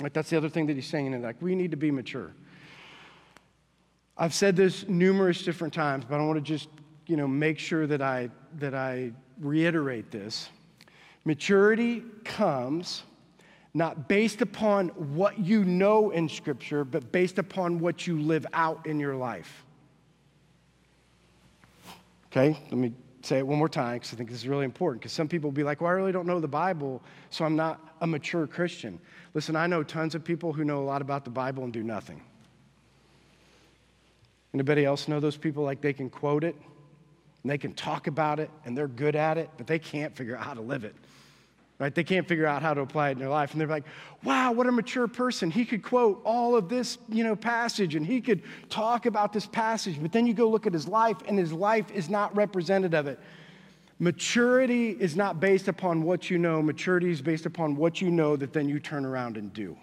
[0.00, 2.32] Like that's the other thing that he's saying, like we need to be mature.
[4.16, 6.68] I've said this numerous different times, but I want to just
[7.06, 10.50] you know make sure that I that I reiterate this.
[11.24, 13.02] Maturity comes
[13.74, 18.86] not based upon what you know in Scripture, but based upon what you live out
[18.86, 19.64] in your life.
[22.30, 22.92] Okay, let me
[23.22, 25.00] say it one more time because I think this is really important.
[25.00, 27.56] Because some people will be like, well, I really don't know the Bible, so I'm
[27.56, 28.98] not a mature Christian.
[29.34, 31.82] Listen, I know tons of people who know a lot about the Bible and do
[31.82, 32.22] nothing.
[34.54, 36.56] Anybody else know those people like they can quote it
[37.42, 40.36] and they can talk about it and they're good at it, but they can't figure
[40.36, 40.94] out how to live it.
[41.78, 41.94] Right?
[41.94, 43.52] They can't figure out how to apply it in their life.
[43.52, 43.84] And they're like,
[44.24, 45.48] wow, what a mature person.
[45.48, 49.46] He could quote all of this, you know, passage and he could talk about this
[49.46, 52.98] passage, but then you go look at his life and his life is not representative
[52.98, 53.20] of it.
[54.00, 56.62] Maturity is not based upon what you know.
[56.62, 59.76] Maturity is based upon what you know that then you turn around and do.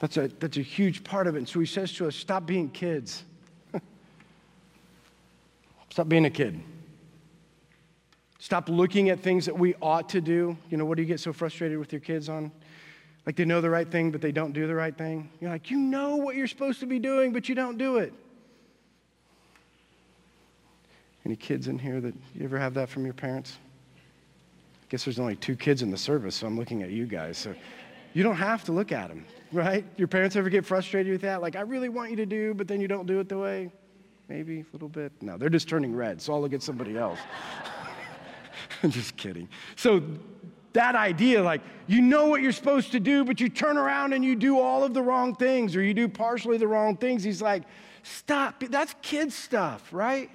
[0.00, 1.38] That's a, that's a huge part of it.
[1.38, 3.24] And so he says to us, stop being kids.
[5.90, 6.60] stop being a kid.
[8.44, 10.54] Stop looking at things that we ought to do.
[10.68, 12.52] You know, what do you get so frustrated with your kids on?
[13.24, 15.30] Like they know the right thing, but they don't do the right thing.
[15.40, 18.12] You're like, you know what you're supposed to be doing, but you don't do it.
[21.24, 23.56] Any kids in here that you ever have that from your parents?
[23.96, 27.38] I guess there's only two kids in the service, so I'm looking at you guys.
[27.38, 27.54] So
[28.12, 29.86] you don't have to look at them, right?
[29.96, 31.40] Your parents ever get frustrated with that?
[31.40, 33.72] Like, I really want you to do, but then you don't do it the way?
[34.28, 35.12] Maybe a little bit.
[35.22, 37.18] No, they're just turning red, so I'll look at somebody else.
[38.82, 39.48] I'm just kidding.
[39.76, 40.02] So
[40.74, 44.24] that idea, like, you know what you're supposed to do, but you turn around and
[44.24, 47.22] you do all of the wrong things, or you do partially the wrong things.
[47.22, 47.62] He's like,
[48.02, 48.62] stop.
[48.68, 50.30] That's kid stuff, right?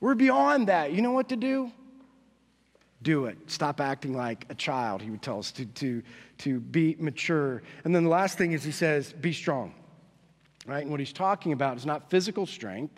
[0.00, 0.92] We're beyond that.
[0.92, 1.72] You know what to do?
[3.02, 3.38] Do it.
[3.46, 6.02] Stop acting like a child, he would tell us, to, to,
[6.38, 7.62] to be mature.
[7.84, 9.74] And then the last thing is he says, be strong.
[10.66, 10.82] Right?
[10.82, 12.94] And what he's talking about is not physical strength,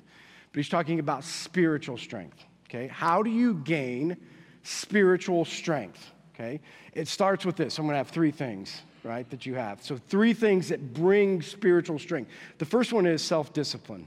[0.51, 2.45] but he's talking about spiritual strength.
[2.69, 2.89] Okay?
[2.89, 4.17] How do you gain
[4.63, 6.11] spiritual strength?
[6.35, 6.61] Okay?
[6.93, 7.79] It starts with this.
[7.79, 9.83] I'm going to have three things, right, that you have.
[9.83, 12.31] So, three things that bring spiritual strength.
[12.59, 14.07] The first one is self discipline.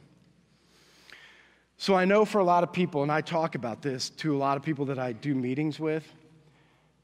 [1.78, 4.38] So I know for a lot of people, and I talk about this to a
[4.38, 6.10] lot of people that I do meetings with,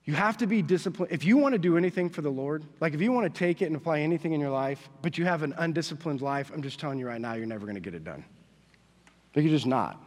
[0.05, 1.11] you have to be disciplined.
[1.11, 3.61] If you want to do anything for the Lord, like if you want to take
[3.61, 6.79] it and apply anything in your life, but you have an undisciplined life, I'm just
[6.79, 8.23] telling you right now, you're never going to get it done.
[9.35, 10.01] Like you're just not.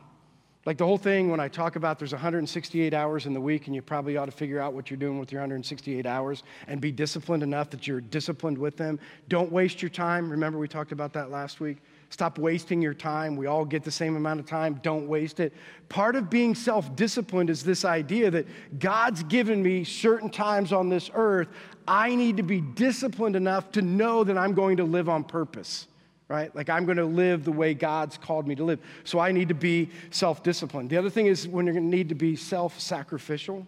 [0.67, 3.75] Like the whole thing, when I talk about there's 168 hours in the week, and
[3.75, 6.91] you probably ought to figure out what you're doing with your 168 hours and be
[6.91, 8.99] disciplined enough that you're disciplined with them.
[9.29, 10.31] Don't waste your time.
[10.31, 11.79] Remember, we talked about that last week.
[12.09, 13.37] Stop wasting your time.
[13.37, 14.81] We all get the same amount of time.
[14.83, 15.53] Don't waste it.
[15.91, 18.47] Part of being self disciplined is this idea that
[18.79, 21.49] God's given me certain times on this earth.
[21.87, 25.89] I need to be disciplined enough to know that I'm going to live on purpose,
[26.29, 26.55] right?
[26.55, 28.81] Like I'm going to live the way God's called me to live.
[29.05, 30.91] So I need to be self disciplined.
[30.91, 33.67] The other thing is when you're going to need to be self sacrificial.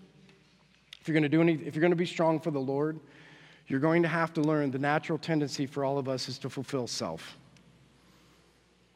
[1.00, 2.98] If you're going to do any, if you're going to be strong for the Lord,
[3.68, 6.50] you're going to have to learn the natural tendency for all of us is to
[6.50, 7.36] fulfill self.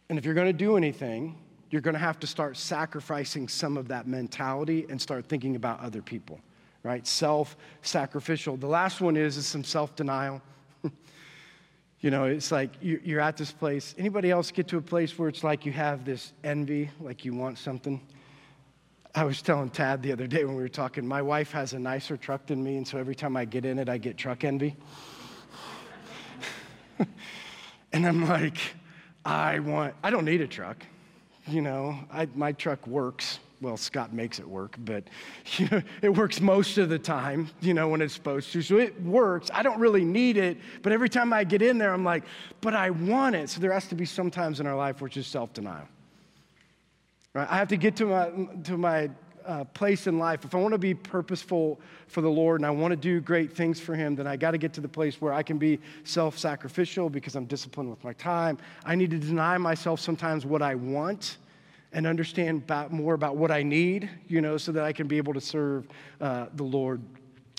[0.09, 1.37] And if you're going to do anything,
[1.71, 5.81] you're going to have to start sacrificing some of that mentality and start thinking about
[5.81, 6.41] other people,
[6.83, 7.07] right?
[7.07, 8.57] Self sacrificial.
[8.57, 10.43] The last one is, is some self denial.
[12.01, 13.95] You know, it's like you're at this place.
[13.99, 17.35] Anybody else get to a place where it's like you have this envy, like you
[17.35, 18.01] want something?
[19.15, 21.79] I was telling Tad the other day when we were talking, my wife has a
[21.79, 24.45] nicer truck than me, and so every time I get in it, I get truck
[24.45, 24.77] envy.
[27.93, 28.57] and I'm like,
[29.25, 30.85] I want, I don't need a truck.
[31.51, 33.41] You know, I, my truck works.
[33.61, 35.05] Well, Scott makes it work, but
[35.57, 38.63] you know, it works most of the time, you know, when it's supposed to.
[38.63, 39.51] So it works.
[39.53, 42.23] I don't really need it, but every time I get in there, I'm like,
[42.61, 43.51] but I want it.
[43.51, 45.89] So there has to be some times in our life which is self denial.
[47.35, 47.49] Right?
[47.51, 48.31] I have to get to my,
[48.65, 49.11] to my
[49.45, 52.71] uh, place in life, if I want to be purposeful for the Lord and I
[52.71, 55.21] want to do great things for Him, then I got to get to the place
[55.21, 58.59] where I can be self sacrificial because I'm disciplined with my time.
[58.85, 61.39] I need to deny myself sometimes what I want
[61.93, 65.17] and understand about, more about what I need, you know, so that I can be
[65.17, 65.89] able to serve
[66.21, 67.03] uh, the Lord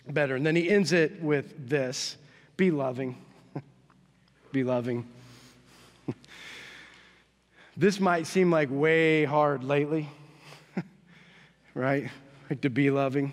[0.09, 0.35] better.
[0.35, 2.17] And then he ends it with this
[2.57, 3.17] be loving.
[4.51, 5.07] be loving.
[7.77, 10.07] this might seem like way hard lately
[11.73, 12.09] right?
[12.49, 13.31] Like To be loving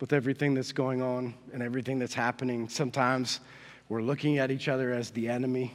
[0.00, 2.68] with everything that's going on and everything that's happening.
[2.68, 3.40] Sometimes
[3.88, 5.72] we're looking at each other as the enemy.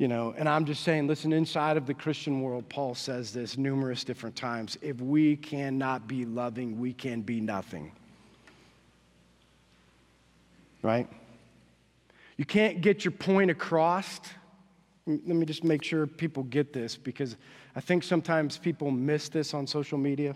[0.00, 3.58] You know, and I'm just saying, listen, inside of the Christian world, Paul says this
[3.58, 4.78] numerous different times.
[4.80, 7.92] If we cannot be loving, we can be nothing.
[10.80, 11.06] Right?
[12.38, 14.20] You can't get your point across.
[15.06, 17.36] Let me just make sure people get this because
[17.76, 20.34] I think sometimes people miss this on social media.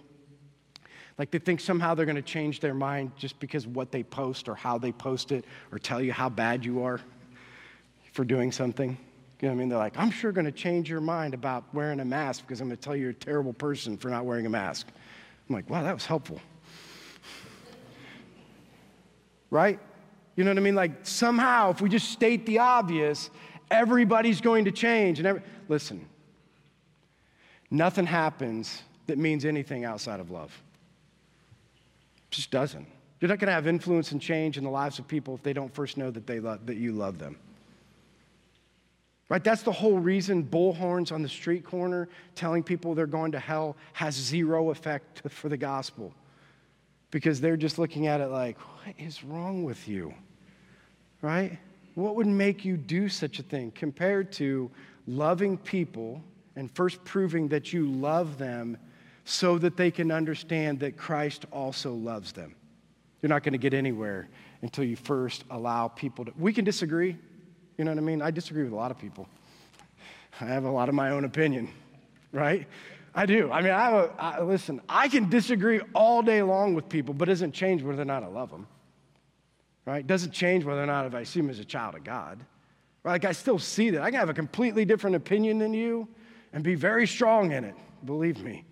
[1.16, 4.46] Like they think somehow they're going to change their mind just because what they post
[4.46, 7.00] or how they post it or tell you how bad you are
[8.12, 8.98] for doing something.
[9.40, 9.68] You know what I mean?
[9.68, 12.68] They're like, I'm sure going to change your mind about wearing a mask because I'm
[12.68, 14.86] going to tell you you're a terrible person for not wearing a mask.
[15.48, 16.40] I'm like, wow, that was helpful.
[19.50, 19.78] right?
[20.36, 20.74] You know what I mean?
[20.74, 23.30] Like somehow, if we just state the obvious,
[23.70, 25.18] everybody's going to change.
[25.18, 26.06] And every- listen,
[27.70, 30.62] nothing happens that means anything outside of love.
[32.30, 32.86] It just doesn't.
[33.20, 35.52] You're not going to have influence and change in the lives of people if they
[35.52, 37.36] don't first know that, they love, that you love them.
[39.28, 39.42] Right?
[39.42, 43.76] That's the whole reason bullhorns on the street corner telling people they're going to hell
[43.94, 46.12] has zero effect for the gospel.
[47.10, 50.12] Because they're just looking at it like, what is wrong with you?
[51.22, 51.58] Right?
[51.94, 54.70] What would make you do such a thing compared to
[55.06, 56.22] loving people
[56.56, 58.76] and first proving that you love them
[59.24, 62.54] so that they can understand that Christ also loves them?
[63.22, 64.28] You're not going to get anywhere
[64.60, 66.32] until you first allow people to.
[66.36, 67.16] We can disagree.
[67.76, 68.22] You know what I mean?
[68.22, 69.28] I disagree with a lot of people.
[70.40, 71.68] I have a lot of my own opinion,
[72.32, 72.66] right?
[73.14, 73.50] I do.
[73.52, 77.52] I mean, I, listen, I can disagree all day long with people, but it doesn't
[77.52, 78.66] change whether or not I love them,
[79.86, 80.00] right?
[80.00, 82.40] It doesn't change whether or not if I see them as a child of God,
[83.04, 83.12] right?
[83.12, 84.02] Like, I still see that.
[84.02, 86.08] I can have a completely different opinion than you
[86.52, 88.64] and be very strong in it, believe me,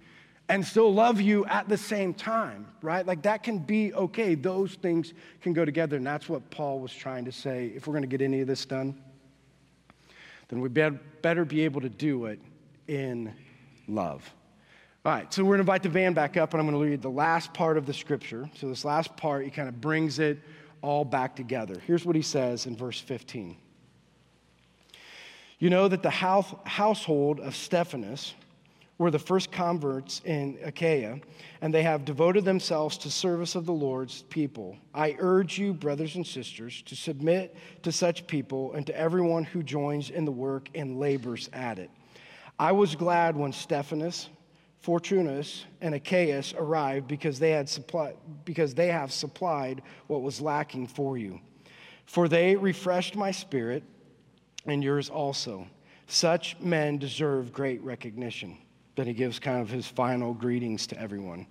[0.48, 3.06] and still love you at the same time, right?
[3.06, 4.34] Like, that can be okay.
[4.34, 7.72] Those things can go together, and that's what Paul was trying to say.
[7.74, 9.00] If we're going to get any of this done,
[10.48, 12.40] then we better be able to do it
[12.86, 13.32] in
[13.88, 14.30] love.
[15.04, 16.90] All right, so we're going to invite the van back up, and I'm going to
[16.90, 18.48] read the last part of the scripture.
[18.56, 20.38] So, this last part, he kind of brings it
[20.82, 21.80] all back together.
[21.86, 23.56] Here's what he says in verse 15
[25.58, 28.34] You know that the house, household of Stephanas
[29.02, 31.18] were the first converts in Achaia,
[31.60, 34.76] and they have devoted themselves to service of the Lord's people.
[34.94, 39.64] I urge you, brothers and sisters, to submit to such people and to everyone who
[39.64, 41.90] joins in the work and labors at it.
[42.60, 44.28] I was glad when Stephanas,
[44.80, 50.86] Fortunus, and Achaeus arrived because they, had supply, because they have supplied what was lacking
[50.86, 51.40] for you.
[52.06, 53.82] For they refreshed my spirit
[54.64, 55.66] and yours also.
[56.06, 58.58] Such men deserve great recognition.
[58.94, 61.46] Then he gives kind of his final greetings to everyone.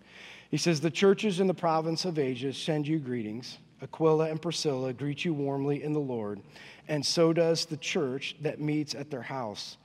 [0.49, 3.57] He says, The churches in the province of Asia send you greetings.
[3.81, 6.39] Aquila and Priscilla greet you warmly in the Lord,
[6.87, 9.77] and so does the church that meets at their house.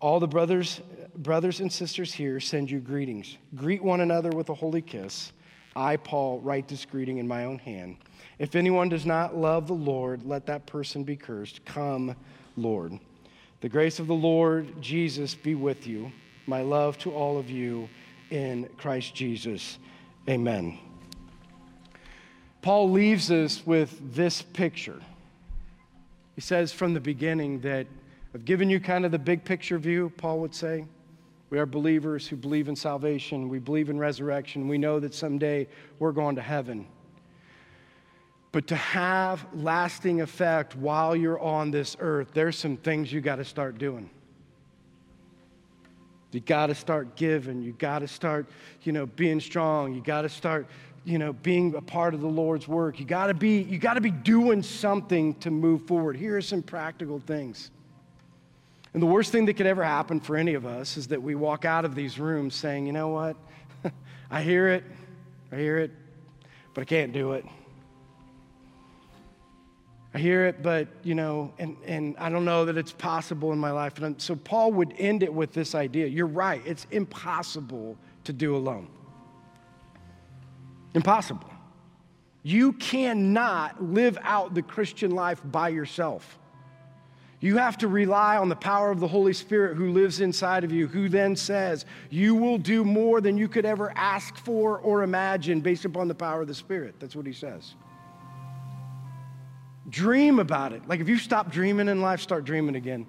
[0.00, 0.80] All the brothers,
[1.16, 3.36] brothers and sisters here send you greetings.
[3.54, 5.32] Greet one another with a holy kiss.
[5.76, 7.96] I, Paul, write this greeting in my own hand.
[8.38, 11.64] If anyone does not love the Lord, let that person be cursed.
[11.64, 12.16] Come,
[12.56, 12.98] Lord.
[13.60, 16.10] The grace of the Lord Jesus be with you.
[16.46, 17.88] My love to all of you
[18.30, 19.78] in Christ Jesus.
[20.28, 20.78] Amen.
[22.62, 25.00] Paul leaves us with this picture.
[26.34, 27.86] He says from the beginning that
[28.34, 30.84] I've given you kind of the big picture view, Paul would say.
[31.50, 33.48] We are believers who believe in salvation.
[33.48, 34.68] We believe in resurrection.
[34.68, 35.68] We know that someday
[35.98, 36.86] we're going to heaven.
[38.52, 43.36] But to have lasting effect while you're on this earth, there's some things you got
[43.36, 44.08] to start doing.
[46.32, 47.62] You got to start giving.
[47.62, 48.46] You got to start,
[48.82, 49.94] you know, being strong.
[49.94, 50.66] You got to start,
[51.04, 52.98] you know, being a part of the Lord's work.
[52.98, 56.16] You got to be you got to be doing something to move forward.
[56.16, 57.70] Here are some practical things.
[58.94, 61.34] And the worst thing that could ever happen for any of us is that we
[61.34, 63.36] walk out of these rooms saying, "You know what?
[64.30, 64.84] I hear it.
[65.50, 65.90] I hear it,
[66.72, 67.44] but I can't do it."
[70.14, 73.58] I hear it, but you know, and, and I don't know that it's possible in
[73.58, 73.98] my life.
[73.98, 76.06] And so Paul would end it with this idea.
[76.06, 78.88] You're right, it's impossible to do alone.
[80.94, 81.48] Impossible.
[82.42, 86.38] You cannot live out the Christian life by yourself.
[87.40, 90.70] You have to rely on the power of the Holy Spirit who lives inside of
[90.70, 95.02] you, who then says, You will do more than you could ever ask for or
[95.02, 96.96] imagine based upon the power of the Spirit.
[97.00, 97.74] That's what he says.
[99.92, 100.88] Dream about it.
[100.88, 103.06] Like if you stop dreaming in life, start dreaming again.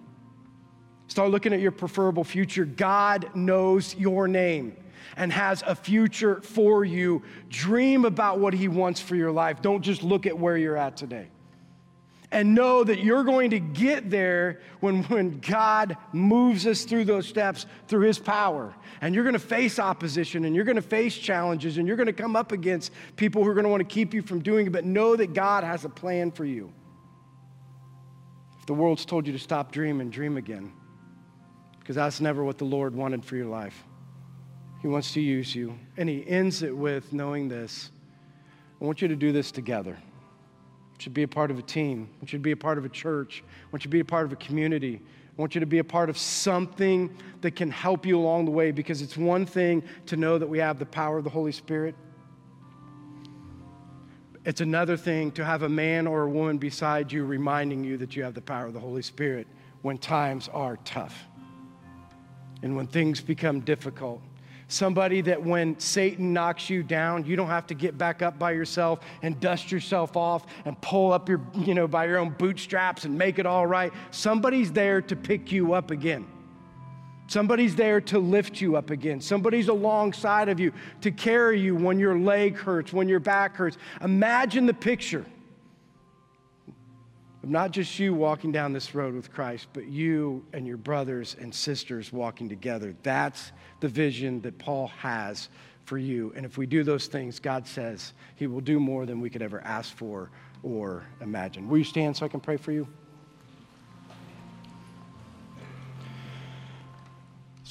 [1.07, 2.65] Start looking at your preferable future.
[2.65, 4.75] God knows your name
[5.17, 7.23] and has a future for you.
[7.49, 9.61] Dream about what He wants for your life.
[9.61, 11.29] Don't just look at where you're at today
[12.33, 17.27] and know that you're going to get there when, when God moves us through those
[17.27, 18.73] steps through His power.
[19.01, 22.07] And you're going to face opposition and you're going to face challenges and you're going
[22.07, 24.65] to come up against people who are going to want to keep you from doing
[24.65, 26.73] it, but know that God has a plan for you.
[28.59, 30.73] If the world's told you to stop dreaming, dream again.
[31.79, 33.83] Because that's never what the Lord wanted for your life.
[34.81, 35.77] He wants to use you.
[35.97, 37.91] And He ends it with knowing this
[38.81, 39.97] I want you to do this together
[40.93, 42.07] want you to be a part of a team.
[42.11, 43.43] I want you to be a part of a church.
[43.47, 45.01] I want you to be a part of a community.
[45.03, 48.51] I want you to be a part of something that can help you along the
[48.51, 51.51] way because it's one thing to know that we have the power of the Holy
[51.51, 51.95] Spirit.
[54.45, 58.15] It's another thing to have a man or a woman beside you reminding you that
[58.15, 59.47] you have the power of the Holy Spirit
[59.81, 61.25] when times are tough.
[62.61, 64.21] and when things become difficult.
[64.73, 68.53] Somebody that when Satan knocks you down, you don't have to get back up by
[68.53, 73.05] yourself and dust yourself off and pull up your, you know, by your own bootstraps
[73.05, 73.93] and make it all right.
[74.09, 76.25] Somebody's there to pick you up again.
[77.27, 79.21] Somebody's there to lift you up again.
[79.21, 83.77] Somebody's alongside of you to carry you when your leg hurts, when your back hurts.
[84.01, 85.23] Imagine the picture
[87.43, 91.35] of not just you walking down this road with Christ, but you and your brothers
[91.39, 92.95] and sisters walking together.
[93.03, 95.49] That's the vision that Paul has
[95.83, 96.31] for you.
[96.37, 99.41] And if we do those things, God says he will do more than we could
[99.41, 100.31] ever ask for
[100.63, 101.67] or imagine.
[101.67, 102.87] Will you stand so I can pray for you?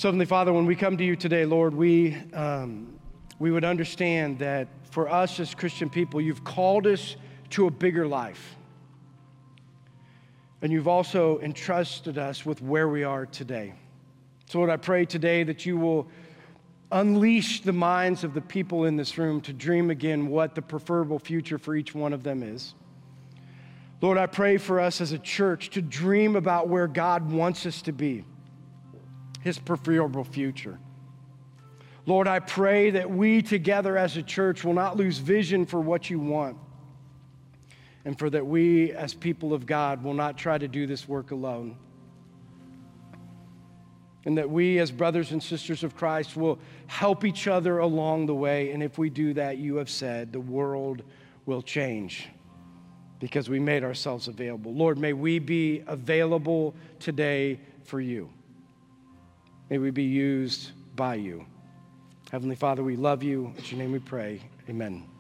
[0.02, 2.98] Heavenly Father, when we come to you today, Lord, we, um,
[3.38, 7.14] we would understand that for us as Christian people, you've called us
[7.50, 8.56] to a bigger life.
[10.62, 13.74] And you've also entrusted us with where we are today.
[14.48, 16.08] So, Lord, I pray today that you will
[16.92, 21.18] unleash the minds of the people in this room to dream again what the preferable
[21.18, 22.74] future for each one of them is.
[24.00, 27.82] Lord, I pray for us as a church to dream about where God wants us
[27.82, 28.24] to be
[29.42, 30.78] his preferable future.
[32.04, 36.10] Lord, I pray that we together as a church will not lose vision for what
[36.10, 36.56] you want,
[38.04, 41.30] and for that we as people of God will not try to do this work
[41.30, 41.76] alone.
[44.24, 48.34] And that we, as brothers and sisters of Christ, will help each other along the
[48.34, 48.70] way.
[48.70, 51.02] And if we do that, you have said, the world
[51.44, 52.28] will change
[53.18, 54.72] because we made ourselves available.
[54.72, 58.30] Lord, may we be available today for you.
[59.70, 61.46] May we be used by you.
[62.30, 63.52] Heavenly Father, we love you.
[63.58, 64.40] In your name we pray.
[64.68, 65.11] Amen.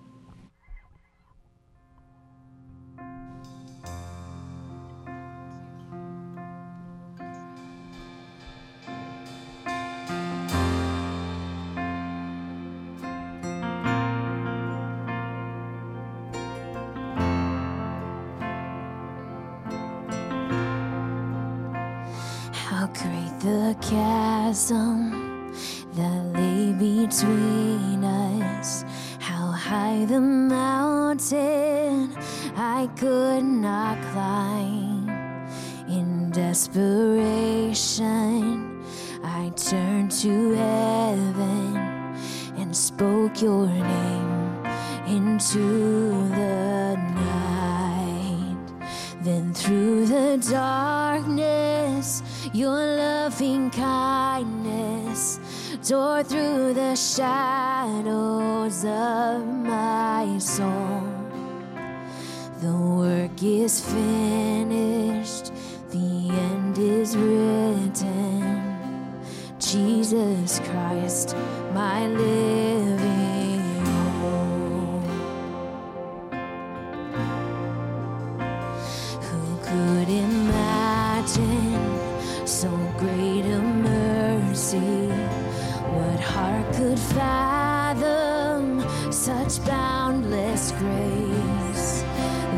[86.92, 92.04] Could fathom such boundless grace?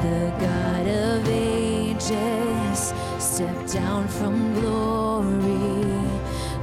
[0.03, 5.87] The God of ages stepped down from glory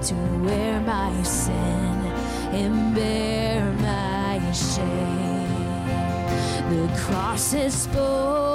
[0.03, 1.95] to wear my sin
[2.51, 5.47] and bear my shame.
[6.69, 8.50] The cross has spoken,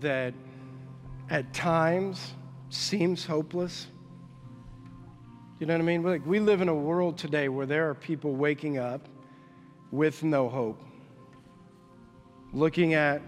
[0.00, 0.34] that
[1.30, 2.32] at times
[2.70, 3.86] seems hopeless,
[5.58, 6.02] you know what I mean?
[6.02, 9.08] Like we live in a world today where there are people waking up
[9.90, 10.82] with no hope,
[12.52, 13.22] looking at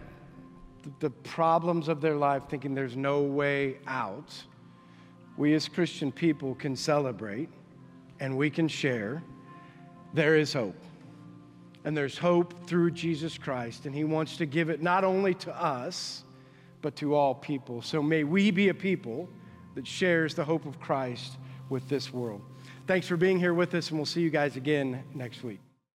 [1.00, 4.34] the problems of their life, thinking there's no way out.
[5.36, 7.48] We as Christian people can celebrate
[8.20, 9.22] and we can share.
[10.14, 10.76] There is hope.
[11.84, 15.62] And there's hope through Jesus Christ, and He wants to give it not only to
[15.62, 16.24] us,
[16.82, 17.82] but to all people.
[17.82, 19.28] So may we be a people
[19.74, 21.36] that shares the hope of Christ
[21.68, 22.42] with this world.
[22.86, 25.60] Thanks for being here with us, and we'll see you guys again next week.